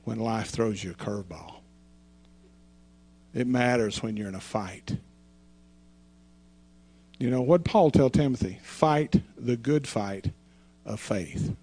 [0.03, 1.55] when life throws you a curveball.
[3.33, 4.97] It matters when you're in a fight.
[7.19, 8.59] You know, what Paul tell Timothy?
[8.63, 10.31] Fight the good fight
[10.85, 11.55] of faith.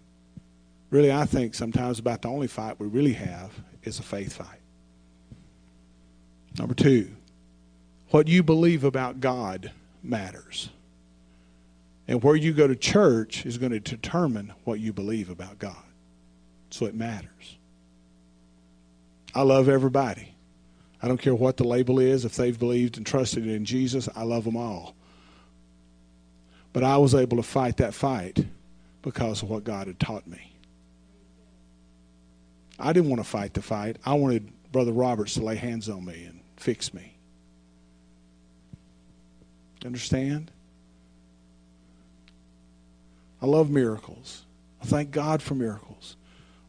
[0.91, 3.51] Really, I think sometimes about the only fight we really have
[3.83, 4.61] is a faith fight.
[6.59, 7.11] Number two,
[8.11, 9.73] what you believe about God
[10.03, 10.71] matters.
[12.07, 15.83] And where you go to church is going to determine what you believe about God.
[16.75, 17.57] So it matters.
[19.33, 20.35] I love everybody.
[21.01, 22.25] I don't care what the label is.
[22.25, 24.97] If they've believed and trusted in Jesus, I love them all.
[26.73, 28.45] But I was able to fight that fight
[29.03, 30.53] because of what God had taught me.
[32.77, 33.99] I didn't want to fight the fight.
[34.05, 37.15] I wanted Brother Roberts to lay hands on me and fix me.
[39.85, 40.51] Understand?
[43.41, 44.45] I love miracles.
[44.83, 46.17] I thank God for miracles.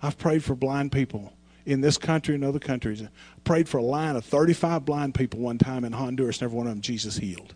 [0.01, 1.33] I've prayed for blind people
[1.65, 3.01] in this country and other countries.
[3.01, 3.09] I
[3.43, 6.67] prayed for a line of 35 blind people one time in Honduras, and every one
[6.67, 7.55] of them Jesus healed.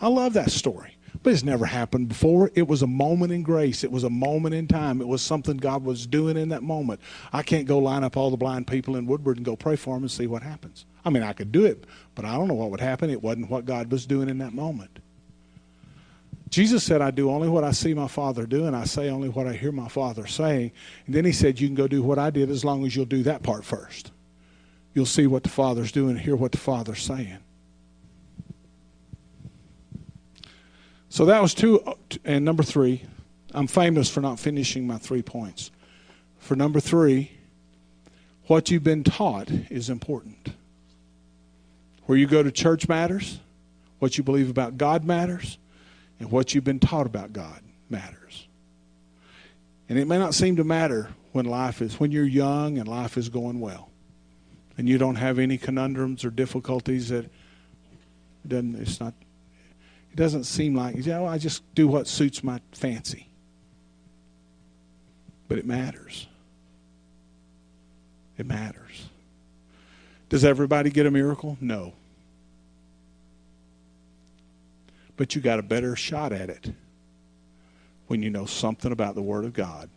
[0.00, 0.96] I love that story.
[1.22, 2.50] But it's never happened before.
[2.54, 3.84] It was a moment in grace.
[3.84, 5.00] It was a moment in time.
[5.00, 7.00] It was something God was doing in that moment.
[7.32, 9.94] I can't go line up all the blind people in Woodward and go pray for
[9.94, 10.86] them and see what happens.
[11.04, 11.84] I mean, I could do it,
[12.14, 13.10] but I don't know what would happen.
[13.10, 14.98] It wasn't what God was doing in that moment.
[16.52, 19.30] Jesus said, I do only what I see my Father do, and I say only
[19.30, 20.72] what I hear my Father saying.
[21.06, 23.06] And then he said, You can go do what I did as long as you'll
[23.06, 24.12] do that part first.
[24.92, 27.38] You'll see what the Father's doing, and hear what the Father's saying.
[31.08, 31.82] So that was two.
[32.22, 33.02] And number three,
[33.54, 35.70] I'm famous for not finishing my three points.
[36.36, 37.32] For number three,
[38.48, 40.52] what you've been taught is important.
[42.04, 43.40] Where you go to church matters,
[44.00, 45.56] what you believe about God matters,
[46.22, 47.60] and what you've been taught about God
[47.90, 48.46] matters.
[49.88, 53.18] And it may not seem to matter when life is, when you're young and life
[53.18, 53.90] is going well,
[54.78, 57.28] and you don't have any conundrums or difficulties that
[58.46, 59.14] doesn't, it's not,
[60.12, 63.26] it doesn't seem like, you know, I just do what suits my fancy.
[65.48, 66.28] But it matters.
[68.38, 69.08] It matters.
[70.28, 71.58] Does everybody get a miracle?
[71.60, 71.94] No.
[75.22, 76.72] But you got a better shot at it
[78.08, 79.88] when you know something about the Word of God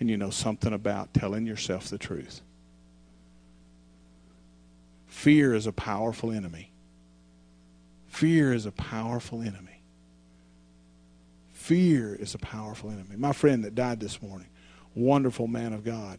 [0.00, 2.40] and you know something about telling yourself the truth.
[5.06, 6.70] Fear is a powerful enemy.
[8.06, 9.82] Fear is a powerful enemy.
[11.52, 13.16] Fear is a powerful enemy.
[13.18, 14.48] My friend that died this morning,
[14.94, 16.18] wonderful man of God,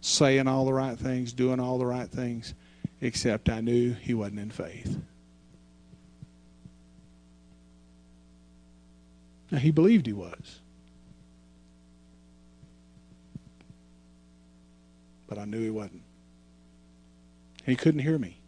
[0.00, 2.54] saying all the right things, doing all the right things,
[3.02, 4.98] except I knew he wasn't in faith.
[9.52, 10.60] Now, he believed he was.
[15.28, 16.02] But I knew he wasn't.
[17.66, 18.38] He couldn't hear me.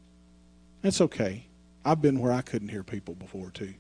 [0.81, 1.47] That's okay.
[1.85, 3.75] I've been where I couldn't hear people before, too.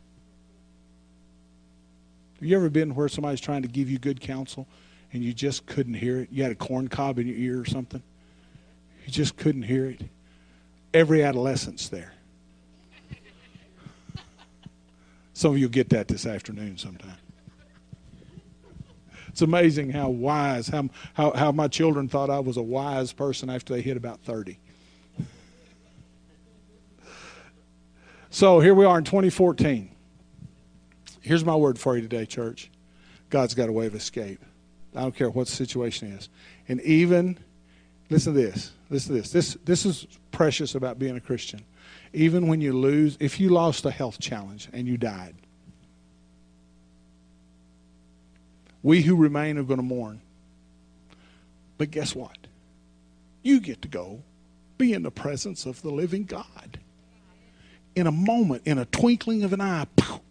[2.34, 4.68] Have you ever been where somebody's trying to give you good counsel
[5.14, 6.28] and you just couldn't hear it?
[6.30, 8.02] You had a corn cob in your ear or something?
[9.06, 10.02] You just couldn't hear it?
[10.92, 12.12] Every adolescent's there.
[15.34, 17.16] Some of you get that this afternoon sometime.
[19.28, 23.50] It's amazing how wise, how, how, how my children thought I was a wise person
[23.50, 24.58] after they hit about 30.
[28.30, 29.90] So here we are in 2014.
[31.20, 32.70] Here's my word for you today, church.
[33.28, 34.40] God's got a way of escape.
[34.94, 36.28] I don't care what the situation is.
[36.68, 37.38] And even,
[38.08, 38.70] listen to this.
[38.88, 39.32] Listen to this.
[39.32, 41.64] This, this is precious about being a Christian
[42.14, 45.34] even when you lose, if you lost a health challenge and you died,
[48.82, 50.20] we who remain are going to mourn.
[51.76, 52.38] But guess what?
[53.42, 54.22] You get to go
[54.78, 56.78] be in the presence of the living God.
[57.96, 59.86] In a moment, in a twinkling of an eye,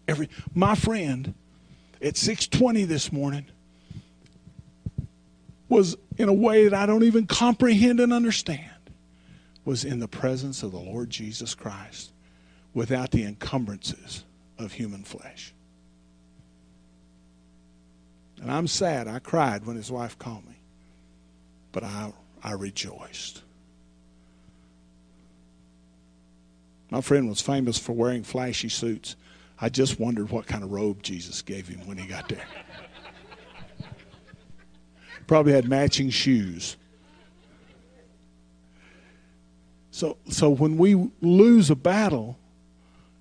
[0.08, 1.34] every my friend
[2.00, 3.46] at 6:20 this morning
[5.68, 8.73] was in a way that I don't even comprehend and understand
[9.64, 12.12] was in the presence of the Lord Jesus Christ
[12.74, 14.24] without the encumbrances
[14.58, 15.54] of human flesh.
[18.40, 19.08] And I'm sad.
[19.08, 20.56] I cried when his wife called me.
[21.72, 22.12] But I,
[22.42, 23.42] I rejoiced.
[26.90, 29.16] My friend was famous for wearing flashy suits.
[29.60, 32.46] I just wondered what kind of robe Jesus gave him when he got there.
[35.26, 36.76] Probably had matching shoes.
[39.94, 42.36] So, so when we lose a battle,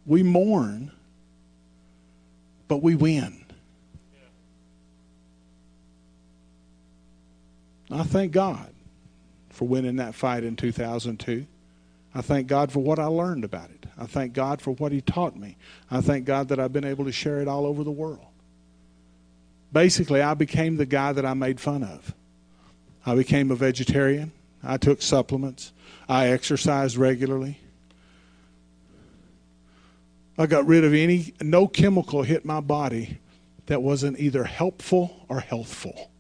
[0.07, 0.91] we mourn,
[2.67, 3.45] but we win.
[7.91, 8.73] I thank God
[9.51, 11.45] for winning that fight in 2002.
[12.15, 13.85] I thank God for what I learned about it.
[13.95, 15.57] I thank God for what He taught me.
[15.91, 18.25] I thank God that I've been able to share it all over the world.
[19.71, 22.15] Basically, I became the guy that I made fun of.
[23.05, 24.31] I became a vegetarian.
[24.63, 25.71] I took supplements.
[26.07, 27.59] I exercised regularly.
[30.37, 33.19] I got rid of any, no chemical hit my body
[33.67, 36.11] that wasn't either helpful or healthful.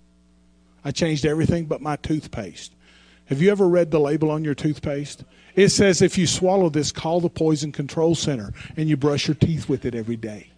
[0.85, 2.73] I changed everything but my toothpaste.
[3.25, 5.23] Have you ever read the label on your toothpaste?
[5.55, 9.35] It says if you swallow this, call the poison control center and you brush your
[9.35, 10.49] teeth with it every day.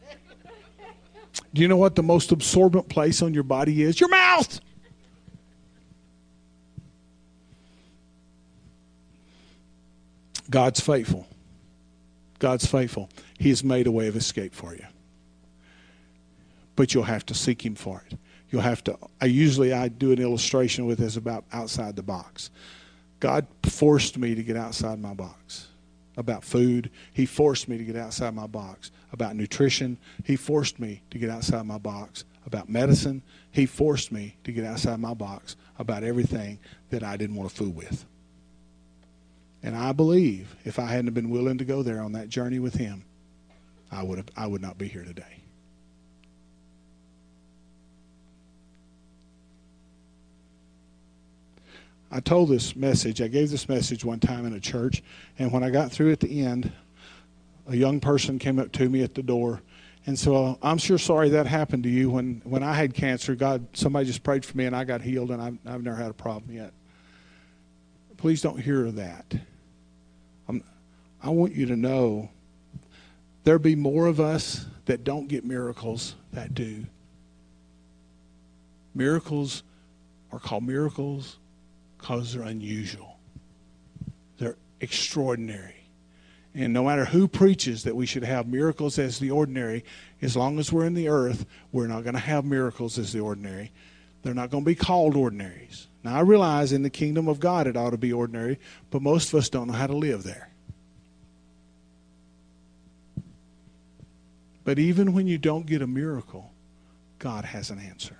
[1.54, 4.00] Do you know what the most absorbent place on your body is?
[4.00, 4.60] Your mouth.
[10.56, 11.28] God's faithful.
[12.40, 13.10] God's faithful.
[13.38, 14.86] He has made a way of escape for you.
[16.78, 18.18] But you'll have to seek him for it.
[18.50, 22.52] You'll have to I usually I do an illustration with this about outside the box.
[23.20, 25.68] God forced me to get outside my box
[26.16, 26.90] about food.
[27.12, 29.98] He forced me to get outside my box about nutrition.
[30.24, 33.24] He forced me to get outside my box about medicine.
[33.52, 36.60] He forced me to get outside my box about everything
[36.92, 38.06] that I didn't want to fool with.
[39.66, 42.76] And I believe if I hadn't been willing to go there on that journey with
[42.76, 43.04] him,
[43.92, 45.24] I would have, I would not be here today.
[52.12, 55.04] I told this message, I gave this message one time in a church,
[55.38, 56.72] and when I got through at the end,
[57.68, 59.62] a young person came up to me at the door
[60.08, 63.34] and so I'm sure sorry that happened to you when, when I had cancer.
[63.34, 66.12] God, somebody just prayed for me and I got healed and I've, I've never had
[66.12, 66.74] a problem yet.
[68.18, 69.36] Please don't hear that.
[71.26, 72.30] I'm, want you to know
[73.44, 76.86] there be more of us that don't get miracles that do.
[78.94, 79.64] Miracles
[80.32, 81.38] are called miracles
[81.98, 83.18] because they're unusual,
[84.38, 85.72] they're extraordinary.
[86.54, 89.84] And no matter who preaches that we should have miracles as the ordinary,
[90.22, 93.20] as long as we're in the earth, we're not going to have miracles as the
[93.20, 93.72] ordinary.
[94.24, 95.88] They're not going to be called ordinaries.
[96.04, 98.58] Now, I realize in the kingdom of God it ought to be ordinary,
[98.90, 100.50] but most of us don't know how to live there.
[104.66, 106.52] But even when you don't get a miracle,
[107.20, 108.18] God has an answer.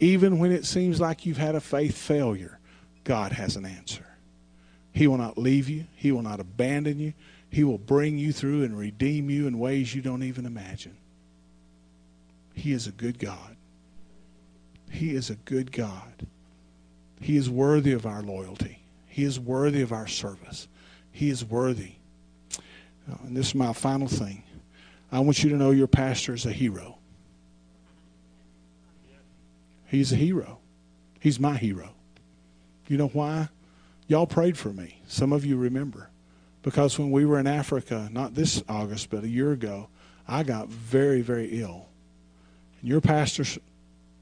[0.00, 2.58] Even when it seems like you've had a faith failure,
[3.04, 4.06] God has an answer.
[4.94, 7.12] He will not leave you, He will not abandon you.
[7.50, 10.96] He will bring you through and redeem you in ways you don't even imagine.
[12.54, 13.56] He is a good God.
[14.90, 16.26] He is a good God.
[17.20, 18.78] He is worthy of our loyalty.
[19.06, 20.66] He is worthy of our service.
[21.10, 21.92] He is worthy.
[23.24, 24.44] And this is my final thing.
[25.12, 26.98] I want you to know your pastor is a hero.
[29.86, 30.58] He's a hero.
[31.20, 31.90] He's my hero.
[32.88, 33.50] You know why?
[34.06, 35.02] Y'all prayed for me.
[35.06, 36.08] Some of you remember.
[36.62, 39.88] Because when we were in Africa, not this August, but a year ago,
[40.26, 41.88] I got very, very ill.
[42.80, 43.44] And your pastor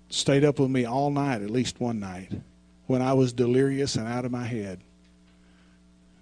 [0.09, 2.33] stayed up with me all night, at least one night,
[2.87, 4.81] when I was delirious and out of my head.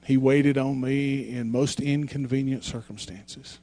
[0.05, 3.61] He waited on me in most inconvenient circumstances.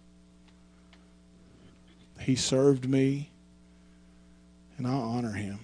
[2.20, 3.30] He served me,
[4.78, 5.60] and I honor him.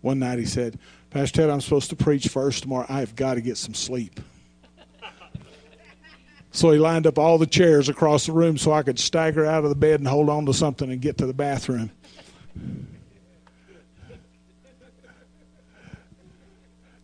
[0.00, 0.78] One night he said,
[1.10, 2.86] Pastor Ted, I'm supposed to preach first tomorrow.
[2.88, 4.20] I've got to get some sleep.
[6.52, 9.62] So he lined up all the chairs across the room so I could stagger out
[9.62, 11.92] of the bed and hold on to something and get to the bathroom.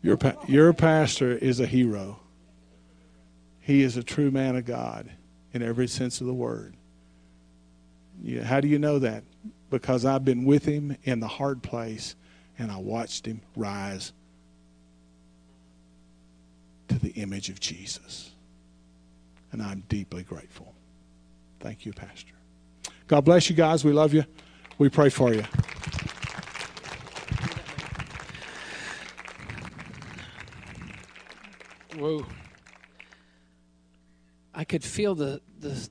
[0.02, 0.18] Your,
[0.48, 2.18] your pastor is a hero.
[3.60, 5.08] He is a true man of God
[5.56, 6.76] in every sense of the word.
[8.22, 9.24] Yeah, how do you know that?
[9.70, 12.14] Because I've been with him in the hard place
[12.58, 14.12] and I watched him rise
[16.88, 18.30] to the image of Jesus.
[19.50, 20.74] And I'm deeply grateful.
[21.60, 22.34] Thank you, Pastor.
[23.08, 23.84] God bless you guys.
[23.84, 24.24] We love you.
[24.78, 25.42] We pray for you.
[31.96, 32.26] Whoa.
[34.54, 35.88] I could feel the, the,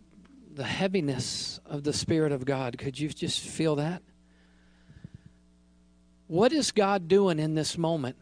[0.56, 2.78] the heaviness of the Spirit of God.
[2.78, 4.02] Could you just feel that?
[6.28, 8.18] What is God doing in this moment?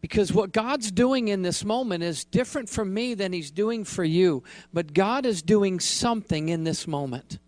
[0.00, 4.04] Because what God's doing in this moment is different for me than He's doing for
[4.04, 4.42] you.
[4.72, 7.38] But God is doing something in this moment.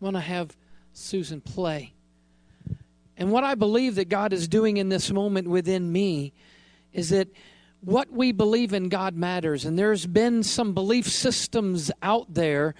[0.00, 0.56] I want to have
[0.92, 1.92] Susan play.
[3.16, 6.32] And what I believe that God is doing in this moment within me
[6.92, 7.28] is that
[7.80, 9.64] what we believe in God matters.
[9.64, 12.74] And there's been some belief systems out there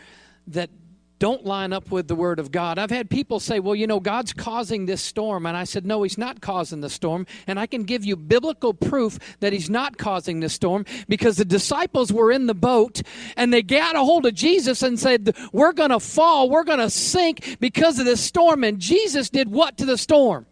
[0.48, 0.70] that
[1.18, 2.78] don't line up with the Word of God.
[2.78, 5.46] I've had people say, well, you know, God's causing this storm.
[5.46, 7.26] And I said, no, He's not causing the storm.
[7.46, 11.44] And I can give you biblical proof that He's not causing the storm because the
[11.44, 13.00] disciples were in the boat
[13.36, 16.80] and they got a hold of Jesus and said, we're going to fall, we're going
[16.80, 18.62] to sink because of this storm.
[18.62, 20.44] And Jesus did what to the storm?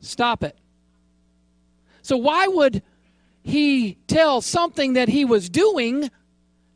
[0.00, 0.56] Stop it.
[2.02, 2.82] So why would
[3.48, 6.10] He tell something that He was doing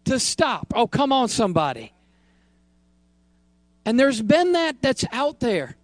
[0.07, 0.73] to stop?
[0.75, 1.93] Oh, come on, somebody.
[3.85, 5.77] And there's been that that's out there.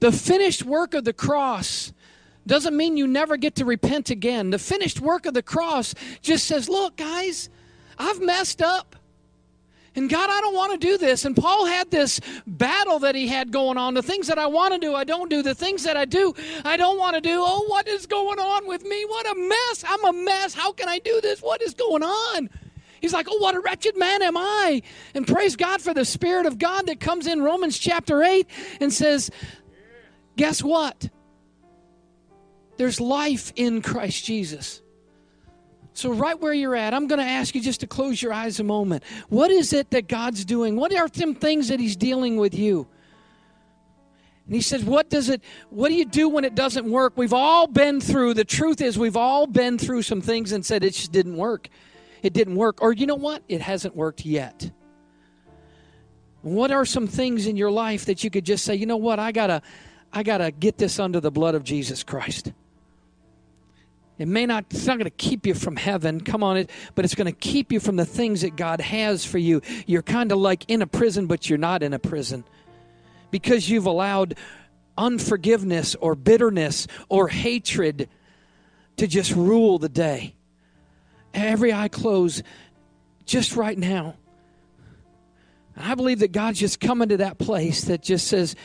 [0.00, 1.92] The finished work of the cross
[2.44, 4.50] doesn't mean you never get to repent again.
[4.50, 7.48] The finished work of the cross just says, look, guys,
[7.96, 8.95] I've messed up.
[9.96, 11.24] And God, I don't want to do this.
[11.24, 13.94] And Paul had this battle that he had going on.
[13.94, 15.42] The things that I want to do, I don't do.
[15.42, 16.34] The things that I do,
[16.64, 17.38] I don't want to do.
[17.40, 19.04] Oh, what is going on with me?
[19.06, 19.84] What a mess.
[19.88, 20.52] I'm a mess.
[20.52, 21.40] How can I do this?
[21.40, 22.50] What is going on?
[23.00, 24.82] He's like, Oh, what a wretched man am I.
[25.14, 28.46] And praise God for the Spirit of God that comes in Romans chapter 8
[28.80, 29.30] and says,
[30.36, 31.08] Guess what?
[32.76, 34.82] There's life in Christ Jesus.
[35.96, 38.60] So, right where you're at, I'm going to ask you just to close your eyes
[38.60, 39.02] a moment.
[39.28, 40.76] What is it that God's doing?
[40.76, 42.86] What are some things that He's dealing with you?
[44.46, 47.14] And he says, What does it, what do you do when it doesn't work?
[47.16, 50.84] We've all been through, the truth is, we've all been through some things and said
[50.84, 51.68] it just didn't work
[52.26, 52.82] it didn't work.
[52.82, 53.42] Or you know what?
[53.48, 54.70] It hasn't worked yet.
[56.42, 59.18] What are some things in your life that you could just say, you know what,
[59.18, 59.62] I gotta
[60.12, 62.52] I gotta get this under the blood of Jesus Christ.
[64.18, 67.04] It may not, it's not going to keep you from heaven, come on, it, but
[67.04, 69.60] it's going to keep you from the things that God has for you.
[69.86, 72.44] You're kind of like in a prison, but you're not in a prison
[73.30, 74.36] because you've allowed
[74.96, 78.08] unforgiveness or bitterness or hatred
[78.96, 80.34] to just rule the day
[81.34, 82.42] every eye closed
[83.26, 84.16] just right now.
[85.76, 88.56] I believe that God's just coming to that place that just says,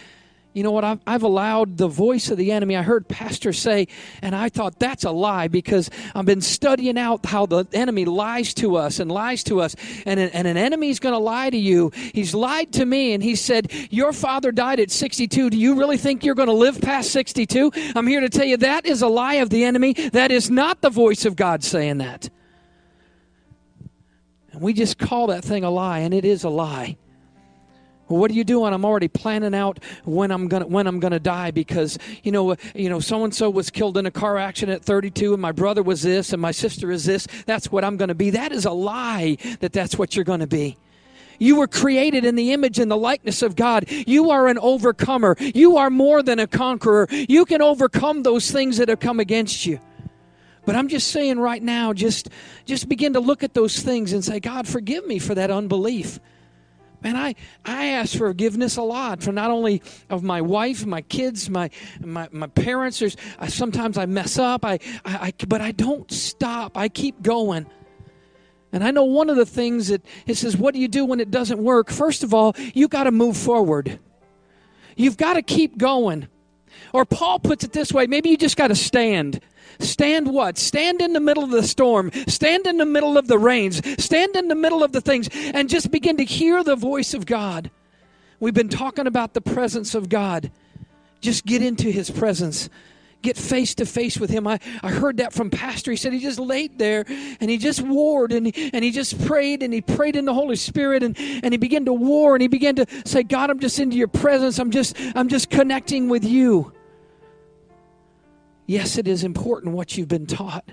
[0.53, 0.83] you know what?
[0.83, 2.75] I've, I've, allowed the voice of the enemy.
[2.75, 3.87] I heard Pastor say,
[4.21, 8.53] and I thought that's a lie because I've been studying out how the enemy lies
[8.55, 9.75] to us and lies to us.
[10.05, 11.91] And, and an enemy's going to lie to you.
[12.13, 15.51] He's lied to me, and he said, Your father died at 62.
[15.51, 17.71] Do you really think you're going to live past 62?
[17.95, 19.93] I'm here to tell you that is a lie of the enemy.
[19.93, 22.29] That is not the voice of God saying that.
[24.51, 26.97] And we just call that thing a lie, and it is a lie.
[28.17, 28.73] What are you doing?
[28.73, 32.89] I'm already planning out when I'm gonna when I'm gonna die because you know you
[32.89, 35.83] know so and so was killed in a car accident at 32, and my brother
[35.83, 37.27] was this, and my sister is this.
[37.45, 38.29] That's what I'm gonna be.
[38.31, 39.37] That is a lie.
[39.59, 40.77] That that's what you're gonna be.
[41.39, 43.85] You were created in the image and the likeness of God.
[43.89, 45.35] You are an overcomer.
[45.39, 47.07] You are more than a conqueror.
[47.09, 49.79] You can overcome those things that have come against you.
[50.65, 52.29] But I'm just saying right now, just,
[52.65, 56.19] just begin to look at those things and say, God, forgive me for that unbelief.
[57.03, 57.35] Man, I,
[57.65, 61.69] I ask for forgiveness a lot for not only of my wife, my kids, my
[61.99, 62.99] my, my parents.
[62.99, 64.73] There's I, sometimes I mess up, I,
[65.03, 66.77] I, I, but I don't stop.
[66.77, 67.65] I keep going.
[68.71, 71.19] And I know one of the things that it says, what do you do when
[71.19, 71.89] it doesn't work?
[71.89, 73.99] First of all, you got to move forward.
[74.95, 76.27] You've got to keep going.
[76.93, 79.41] Or Paul puts it this way maybe you just got to stand.
[79.79, 80.57] Stand what?
[80.57, 82.11] Stand in the middle of the storm.
[82.27, 83.81] Stand in the middle of the rains.
[84.03, 87.25] Stand in the middle of the things and just begin to hear the voice of
[87.25, 87.71] God.
[88.39, 90.51] We've been talking about the presence of God.
[91.19, 92.69] Just get into his presence.
[93.21, 94.47] Get face to face with him.
[94.47, 95.91] I, I heard that from Pastor.
[95.91, 97.05] He said he just laid there
[97.39, 100.33] and he just warred and he, and he just prayed and he prayed in the
[100.33, 103.59] Holy Spirit and, and he began to war and he began to say, God, I'm
[103.59, 104.59] just into your presence.
[104.59, 106.73] I'm just I'm just connecting with you.
[108.65, 110.71] Yes, it is important what you've been taught.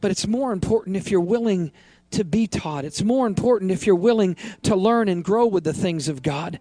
[0.00, 1.72] But it's more important if you're willing
[2.10, 2.84] to be taught.
[2.84, 6.58] It's more important if you're willing to learn and grow with the things of God.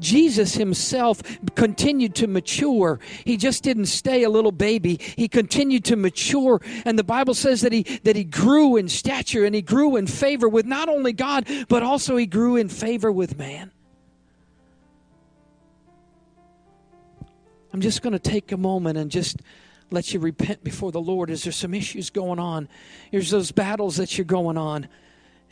[0.00, 1.22] Jesus himself
[1.54, 2.98] continued to mature.
[3.24, 4.98] He just didn't stay a little baby.
[5.16, 6.60] He continued to mature.
[6.84, 10.06] And the Bible says that he, that he grew in stature and he grew in
[10.06, 13.70] favor with not only God, but also he grew in favor with man.
[17.72, 19.42] I'm just going to take a moment and just
[19.90, 21.28] let you repent before the Lord.
[21.28, 22.68] Is there some issues going on?
[23.10, 24.88] There's those battles that you're going on.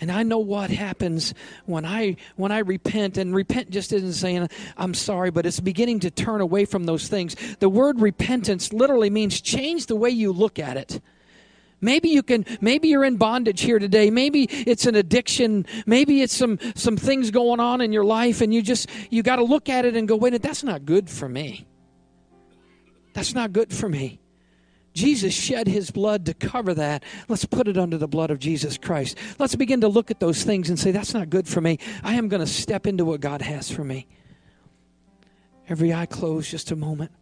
[0.00, 1.32] And I know what happens
[1.64, 6.00] when I when I repent and repent just isn't saying I'm sorry but it's beginning
[6.00, 7.36] to turn away from those things.
[7.60, 11.00] The word repentance literally means change the way you look at it.
[11.80, 14.08] Maybe you can maybe you're in bondage here today.
[14.08, 15.66] Maybe it's an addiction.
[15.84, 19.36] Maybe it's some some things going on in your life and you just you got
[19.36, 21.66] to look at it and go wait, that's not good for me.
[23.14, 24.21] That's not good for me.
[24.94, 27.02] Jesus shed his blood to cover that.
[27.28, 29.16] Let's put it under the blood of Jesus Christ.
[29.38, 31.78] Let's begin to look at those things and say, that's not good for me.
[32.02, 34.06] I am going to step into what God has for me.
[35.68, 37.12] Every eye closed just a moment.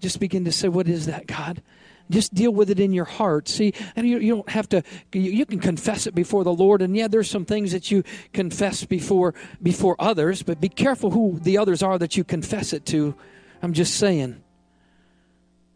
[0.00, 1.62] Just begin to say, what is that, God?
[2.08, 3.48] Just deal with it in your heart.
[3.48, 4.82] See, and you, you don't have to.
[5.12, 8.02] You, you, can confess it before the Lord, and yeah, there's some things that you
[8.32, 12.84] confess before before others, but be careful who the others are that you confess it
[12.86, 13.14] to.
[13.62, 14.42] I'm just saying.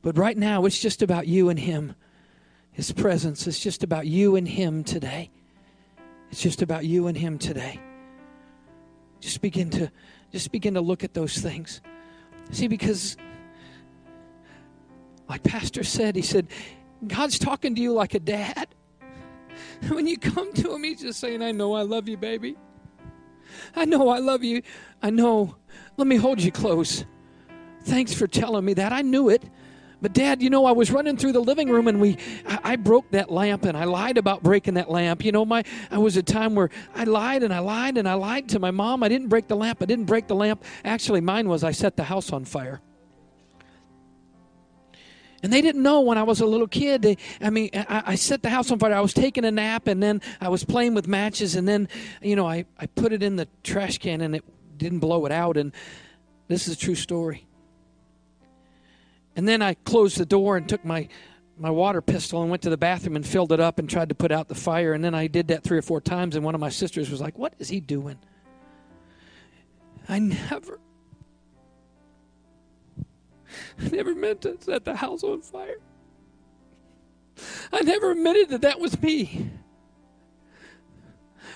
[0.04, 1.94] But right now, it's just about you and Him.
[2.72, 3.46] His presence.
[3.46, 5.30] It's just about you and Him today.
[6.30, 7.80] It's just about you and Him today.
[9.20, 9.90] Just begin to
[10.30, 11.80] just begin to look at those things.
[12.50, 13.16] See, because
[15.26, 16.48] like Pastor said, he said,
[17.06, 18.68] God's talking to you like a dad.
[19.88, 22.56] When you come to him, he's just saying, I know I love you, baby.
[23.76, 24.62] I know I love you.
[25.02, 25.56] I know.
[25.96, 27.04] Let me hold you close.
[27.84, 28.92] Thanks for telling me that.
[28.92, 29.44] I knew it.
[30.04, 32.76] But dad, you know, I was running through the living room and we I, I,
[32.76, 35.24] broke that lamp and I lied about breaking that lamp.
[35.24, 38.12] You know, my I was a time where I lied and I lied and I
[38.12, 39.02] lied to my mom.
[39.02, 39.78] I didn't break the lamp.
[39.80, 40.62] I didn't break the lamp.
[40.84, 42.82] Actually, mine was I set the house on fire.
[45.42, 47.00] And they didn't know when I was a little kid.
[47.00, 48.92] They, I mean, I, I, set the house on fire.
[48.92, 51.88] I was taking a nap, and then I was playing with matches, and then,
[52.20, 54.44] you know, I, I put it in the trash can, and it
[54.76, 55.56] didn't blow it out.
[55.56, 55.72] And
[56.48, 57.46] this is a true story.
[59.36, 61.08] And then I closed the door and took my
[61.56, 64.14] my water pistol and went to the bathroom and filled it up and tried to
[64.14, 64.92] put out the fire.
[64.92, 67.20] And then I did that three or four times, and one of my sisters was
[67.20, 68.18] like, "What is he doing?"
[70.08, 70.80] I never
[73.78, 75.78] I never meant to set the house on fire.
[77.72, 79.50] I never admitted that that was me.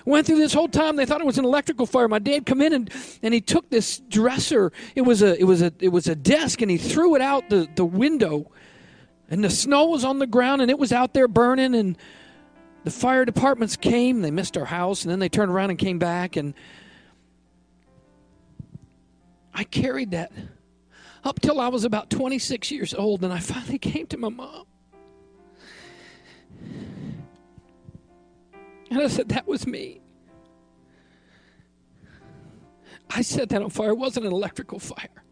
[0.08, 0.96] Went through this whole time.
[0.96, 2.08] They thought it was an electrical fire.
[2.08, 2.90] My dad come in and,
[3.22, 4.72] and he took this dresser.
[4.94, 7.50] It was a it was a it was a desk, and he threw it out
[7.50, 8.50] the, the window.
[9.28, 11.74] And the snow was on the ground, and it was out there burning.
[11.74, 11.98] And
[12.84, 14.22] the fire departments came.
[14.22, 16.36] They missed our house, and then they turned around and came back.
[16.36, 16.54] And
[19.52, 20.32] I carried that
[21.22, 24.64] up till I was about 26 years old, and I finally came to my mom.
[28.90, 30.00] And I said, That was me.
[33.10, 33.90] I set that on fire.
[33.90, 35.24] It wasn't an electrical fire.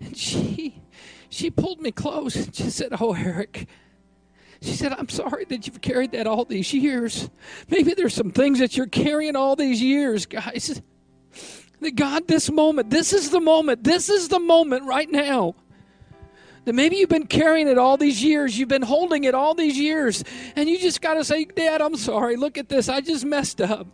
[0.00, 0.82] And she
[1.28, 3.68] she pulled me close and she said, Oh, Eric.
[4.62, 7.28] She said, I'm sorry that you've carried that all these years.
[7.68, 10.80] Maybe there's some things that you're carrying all these years, guys.
[11.80, 15.54] That God, this moment, this is the moment, this is the moment right now.
[16.66, 19.78] That maybe you've been carrying it all these years, you've been holding it all these
[19.78, 20.24] years,
[20.56, 22.34] and you just got to say, Dad, I'm sorry.
[22.34, 22.88] Look at this.
[22.88, 23.86] I just messed up.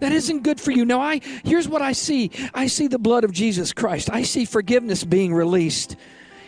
[0.00, 0.84] That isn't good for you.
[0.84, 2.32] Now, I here's what I see.
[2.52, 4.10] I see the blood of Jesus Christ.
[4.12, 5.96] I see forgiveness being released.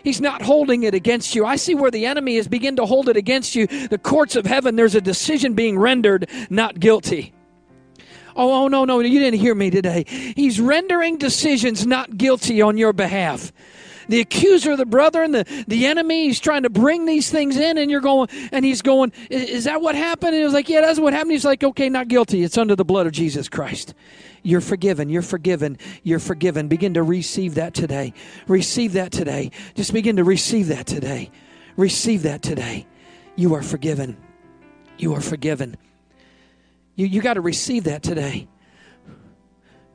[0.03, 1.47] He's not holding it against you.
[1.47, 3.69] I see where the enemy is begin to hold it against you.
[3.69, 7.33] The courts of heaven, there's a decision being rendered, not guilty.
[8.35, 10.05] Oh, oh, no, no, you didn't hear me today.
[10.07, 13.53] He's rendering decisions not guilty on your behalf.
[14.09, 17.79] The accuser, the brother, and the, the enemy, he's trying to bring these things in,
[17.79, 20.29] and you're going, and he's going, Is that what happened?
[20.29, 21.33] And he was like, Yeah, that's what happened.
[21.33, 22.43] He's like, Okay, not guilty.
[22.43, 23.95] It's under the blood of Jesus Christ.
[24.43, 25.09] You're forgiven.
[25.09, 25.77] You're forgiven.
[26.05, 26.69] You're forgiven.
[26.69, 28.15] Begin to receive that today.
[28.47, 29.51] Receive that today.
[29.75, 31.31] Just begin to receive that today.
[31.77, 32.87] Receive that today.
[33.35, 34.17] You are forgiven.
[34.99, 35.77] You are forgiven.
[36.95, 38.47] You, you got to receive that today.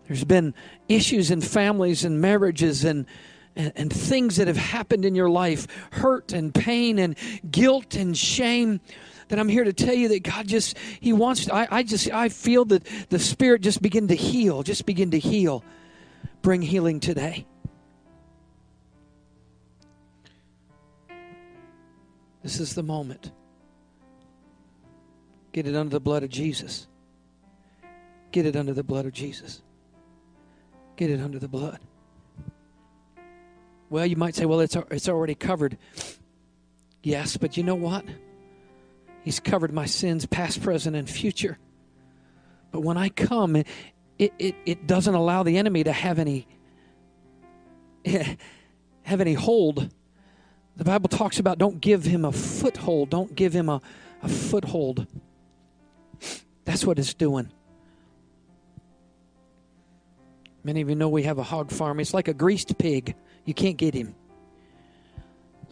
[0.07, 0.53] There's been
[0.89, 3.05] issues in families and marriages and,
[3.55, 7.15] and, and things that have happened in your life hurt and pain and
[7.49, 8.79] guilt and shame
[9.27, 12.29] that I'm here to tell you that God just, He wants, I, I just, I
[12.29, 15.63] feel that the Spirit just begin to heal, just begin to heal.
[16.41, 17.45] Bring healing today.
[22.43, 23.31] This is the moment.
[25.51, 26.87] Get it under the blood of Jesus.
[28.31, 29.61] Get it under the blood of Jesus.
[30.95, 31.79] Get it under the blood.
[33.91, 35.77] Well, you might say, well, it's, it's already covered.
[37.03, 38.05] Yes, but you know what?
[39.25, 41.59] He's covered my sins, past, present, and future.
[42.71, 43.67] But when I come, it,
[44.17, 46.47] it, it doesn't allow the enemy to have any
[48.05, 49.93] have any hold.
[50.77, 53.09] The Bible talks about don't give him a foothold.
[53.09, 53.81] Don't give him a,
[54.23, 55.05] a foothold.
[56.63, 57.51] That's what it's doing.
[60.63, 61.99] Many of you know we have a hog farm.
[61.99, 63.15] It's like a greased pig.
[63.45, 64.15] You can't get him.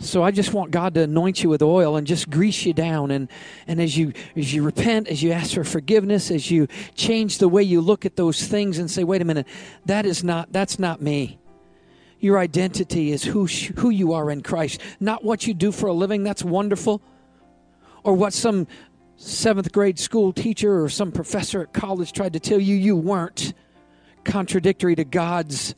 [0.02, 3.12] So I just want God to anoint you with oil and just grease you down
[3.12, 3.28] and
[3.68, 7.50] and as you as you repent, as you ask for forgiveness, as you change the
[7.50, 9.46] way you look at those things and say, "Wait a minute,
[9.86, 11.38] that is not that's not me."
[12.20, 15.94] Your identity is who, who you are in Christ, not what you do for a
[15.94, 16.24] living.
[16.24, 17.02] That's wonderful.
[18.04, 18.68] Or what some
[19.16, 23.54] seventh grade school teacher or some professor at college tried to tell you you weren't,
[24.26, 25.76] contradictory to God's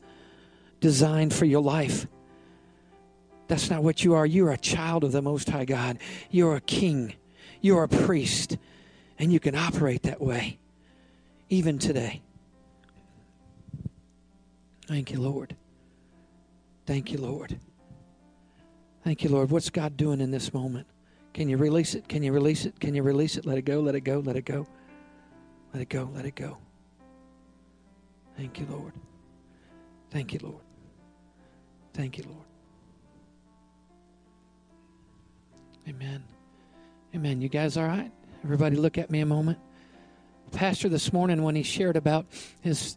[0.82, 2.06] design for your life.
[3.48, 4.26] That's not what you are.
[4.26, 5.98] You're a child of the Most High God.
[6.30, 7.14] You're a king.
[7.62, 8.58] You're a priest.
[9.18, 10.58] And you can operate that way
[11.48, 12.20] even today.
[14.86, 15.56] Thank you, Lord.
[16.84, 17.58] Thank you, Lord.
[19.04, 19.50] Thank you, Lord.
[19.50, 20.86] What's God doing in this moment?
[21.32, 22.08] Can you release it?
[22.08, 22.78] Can you release it?
[22.80, 23.46] Can you release it?
[23.46, 24.66] Let it go, let it go, let it go.
[25.72, 26.58] Let it go, let it go.
[28.36, 28.92] Thank you, Lord.
[30.10, 30.62] Thank you, Lord.
[31.94, 32.38] Thank you, Lord.
[35.88, 36.24] Amen.
[37.14, 37.40] Amen.
[37.40, 38.10] You guys all right?
[38.44, 39.58] Everybody look at me a moment.
[40.52, 42.26] Pastor this morning when he shared about
[42.60, 42.96] his,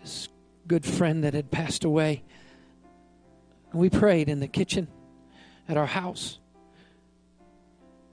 [0.00, 0.28] his
[0.66, 2.22] good friend that had passed away.
[3.72, 4.88] We prayed in the kitchen
[5.68, 6.38] at our house.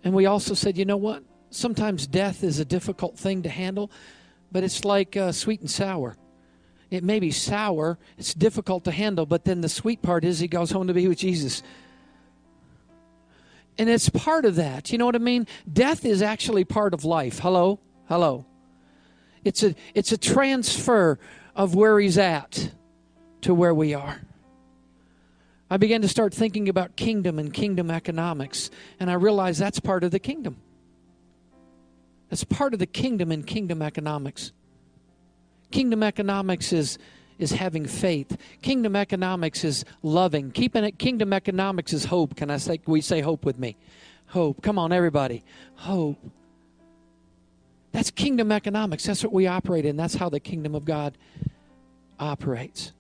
[0.04, 1.24] And we also said, you know what?
[1.50, 3.92] Sometimes death is a difficult thing to handle,
[4.52, 6.16] but it's like uh, sweet and sour.
[6.90, 10.48] It may be sour, it's difficult to handle, but then the sweet part is he
[10.48, 11.62] goes home to be with Jesus.
[13.78, 14.92] And it's part of that.
[14.92, 15.48] You know what I mean?
[15.72, 17.40] Death is actually part of life.
[17.40, 17.80] Hello?
[18.08, 18.46] Hello.
[19.44, 21.18] It's a it's a transfer
[21.56, 22.72] of where he's at
[23.42, 24.20] to where we are.
[25.70, 30.04] I began to start thinking about kingdom and kingdom economics, and I realized that's part
[30.04, 30.58] of the kingdom.
[32.30, 34.52] That's part of the kingdom and kingdom economics.
[35.72, 36.98] Kingdom economics is
[37.38, 38.38] is having faith.
[38.62, 40.52] Kingdom economics is loving.
[40.52, 42.36] Keeping it kingdom economics is hope.
[42.36, 43.78] Can I say we say hope with me?
[44.28, 44.62] Hope.
[44.62, 45.44] Come on everybody.
[45.76, 46.18] Hope.
[47.92, 49.06] That's kingdom economics.
[49.06, 49.96] That's what we operate in.
[49.96, 51.18] That's how the kingdom of God
[52.20, 52.92] operates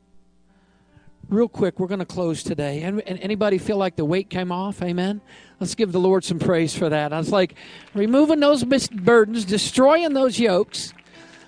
[1.29, 2.81] real quick, we're going to close today.
[2.81, 4.81] And, and, anybody feel like the weight came off?
[4.81, 5.21] Amen.
[5.59, 7.13] Let's give the Lord some praise for that.
[7.13, 7.55] I was like,
[7.93, 10.93] removing those burdens, destroying those yokes.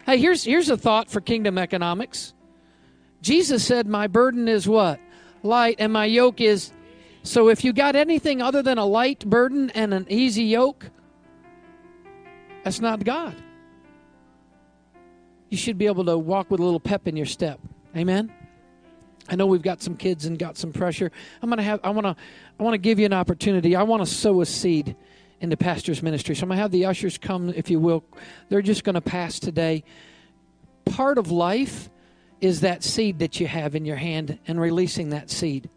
[0.06, 2.34] Hey, here's here's a thought for kingdom economics.
[3.22, 5.00] Jesus said, "My burden is what
[5.44, 6.72] light, and my yoke is."
[7.24, 10.90] So, if you got anything other than a light burden and an easy yoke,
[12.64, 13.36] that's not God.
[15.50, 17.60] You should be able to walk with a little pep in your step.
[17.96, 18.34] Amen.
[19.30, 21.12] I know we've got some kids and got some pressure.
[21.42, 21.80] I'm gonna have.
[21.84, 22.16] I want to.
[22.60, 23.76] I want to give you an opportunity.
[23.76, 24.96] I want to sow a seed
[25.42, 26.36] into pastor's ministry.
[26.36, 28.04] So I'm gonna have the ushers come, if you will.
[28.50, 29.84] They're just gonna pass today.
[30.86, 31.90] Part of life
[32.40, 35.70] is that seed that you have in your hand and releasing that seed.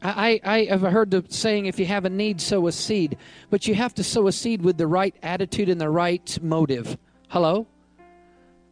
[0.00, 3.16] I, I have heard the saying, if you have a need, sow a seed.
[3.50, 6.96] But you have to sow a seed with the right attitude and the right motive.
[7.28, 7.66] Hello?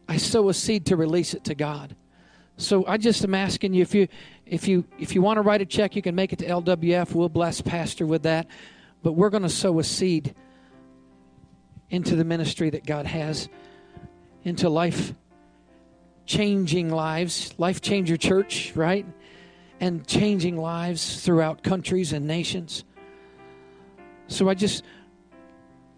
[0.07, 1.95] I sow a seed to release it to God.
[2.55, 4.07] So I just am asking you if you
[4.45, 7.13] if you if you want to write a check, you can make it to LWF.
[7.13, 8.47] We'll bless Pastor with that.
[9.03, 10.35] But we're going to sow a seed
[11.89, 13.47] into the ministry that God has,
[14.43, 15.13] into life
[16.25, 19.05] changing lives, life changer church, right?
[19.79, 22.83] And changing lives throughout countries and nations.
[24.27, 24.83] So I just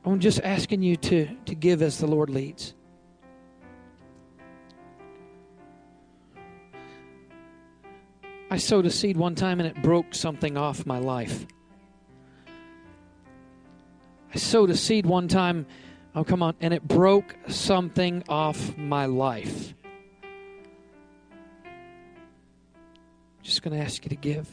[0.06, 2.74] I'm just asking you to to give as the Lord leads.
[8.52, 11.46] I sowed a seed one time and it broke something off my life.
[14.34, 15.66] I sowed a seed one time,
[16.16, 19.74] oh, come on, and it broke something off my life.
[23.42, 24.48] Just going to ask you to give.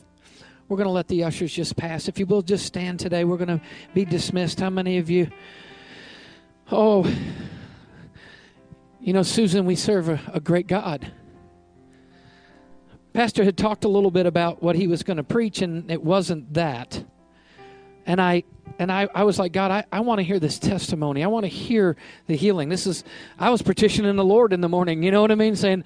[0.68, 2.08] We're going to let the ushers just pass.
[2.08, 3.60] If you will just stand today, we're going to
[3.94, 4.58] be dismissed.
[4.58, 5.30] How many of you?
[6.72, 7.08] Oh,
[9.00, 11.12] you know, Susan, we serve a, a great God.
[13.12, 16.02] Pastor had talked a little bit about what he was going to preach, and it
[16.02, 17.04] wasn't that.
[18.06, 18.44] And I
[18.78, 21.24] and I, I was like, God, I, I want to hear this testimony.
[21.24, 21.96] I want to hear
[22.26, 22.68] the healing.
[22.68, 23.04] This is
[23.38, 25.56] I was petitioning the Lord in the morning, you know what I mean?
[25.56, 25.84] Saying,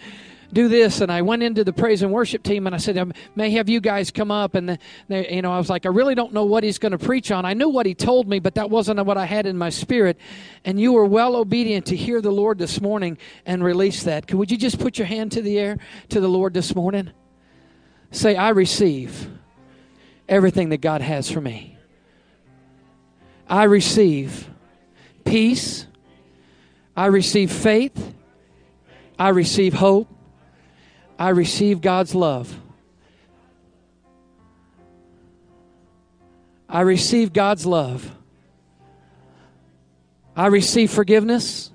[0.53, 1.01] do this.
[1.01, 3.05] And i went into the praise and worship team and i said i
[3.37, 4.55] may have you guys come up?
[4.55, 4.79] And
[5.09, 7.31] they, you know i was like i really don't know what he's going to preach
[7.31, 7.45] on.
[7.45, 10.19] I knew what he told me but that wasn't what i had in my spirit.
[10.65, 14.27] And you were well obedient to hear the lord this morning and release that.
[14.27, 15.79] Could, would you just put your hand to the air
[16.09, 17.11] to the lord this morning?
[18.11, 19.31] Say i receive
[20.29, 21.77] everything that god has for me
[23.51, 24.48] i receive
[25.24, 25.86] peace
[26.97, 28.14] i receive faith
[29.18, 30.09] i receive hope
[31.20, 32.59] I receive God's love.
[36.66, 38.10] I receive God's love.
[40.35, 41.70] I receive forgiveness.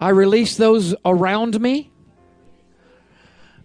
[0.00, 1.92] I release those around me.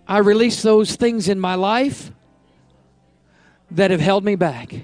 [0.07, 2.11] I release those things in my life
[3.71, 4.75] that have held me back.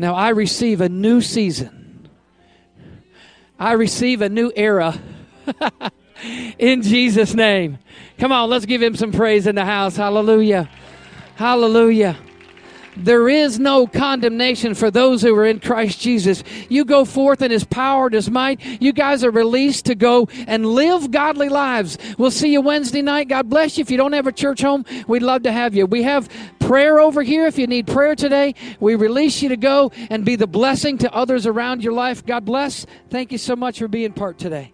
[0.00, 2.08] Now I receive a new season.
[3.58, 4.98] I receive a new era
[6.58, 7.78] in Jesus' name.
[8.16, 9.96] Come on, let's give him some praise in the house.
[9.96, 10.70] Hallelujah.
[11.34, 12.16] Hallelujah.
[13.04, 16.44] There is no condemnation for those who are in Christ Jesus.
[16.68, 18.60] You go forth in His power and His might.
[18.80, 21.96] You guys are released to go and live godly lives.
[22.18, 23.28] We'll see you Wednesday night.
[23.28, 23.82] God bless you.
[23.82, 25.86] If you don't have a church home, we'd love to have you.
[25.86, 26.28] We have
[26.58, 27.46] prayer over here.
[27.46, 31.12] If you need prayer today, we release you to go and be the blessing to
[31.12, 32.24] others around your life.
[32.24, 32.86] God bless.
[33.08, 34.72] Thank you so much for being part today.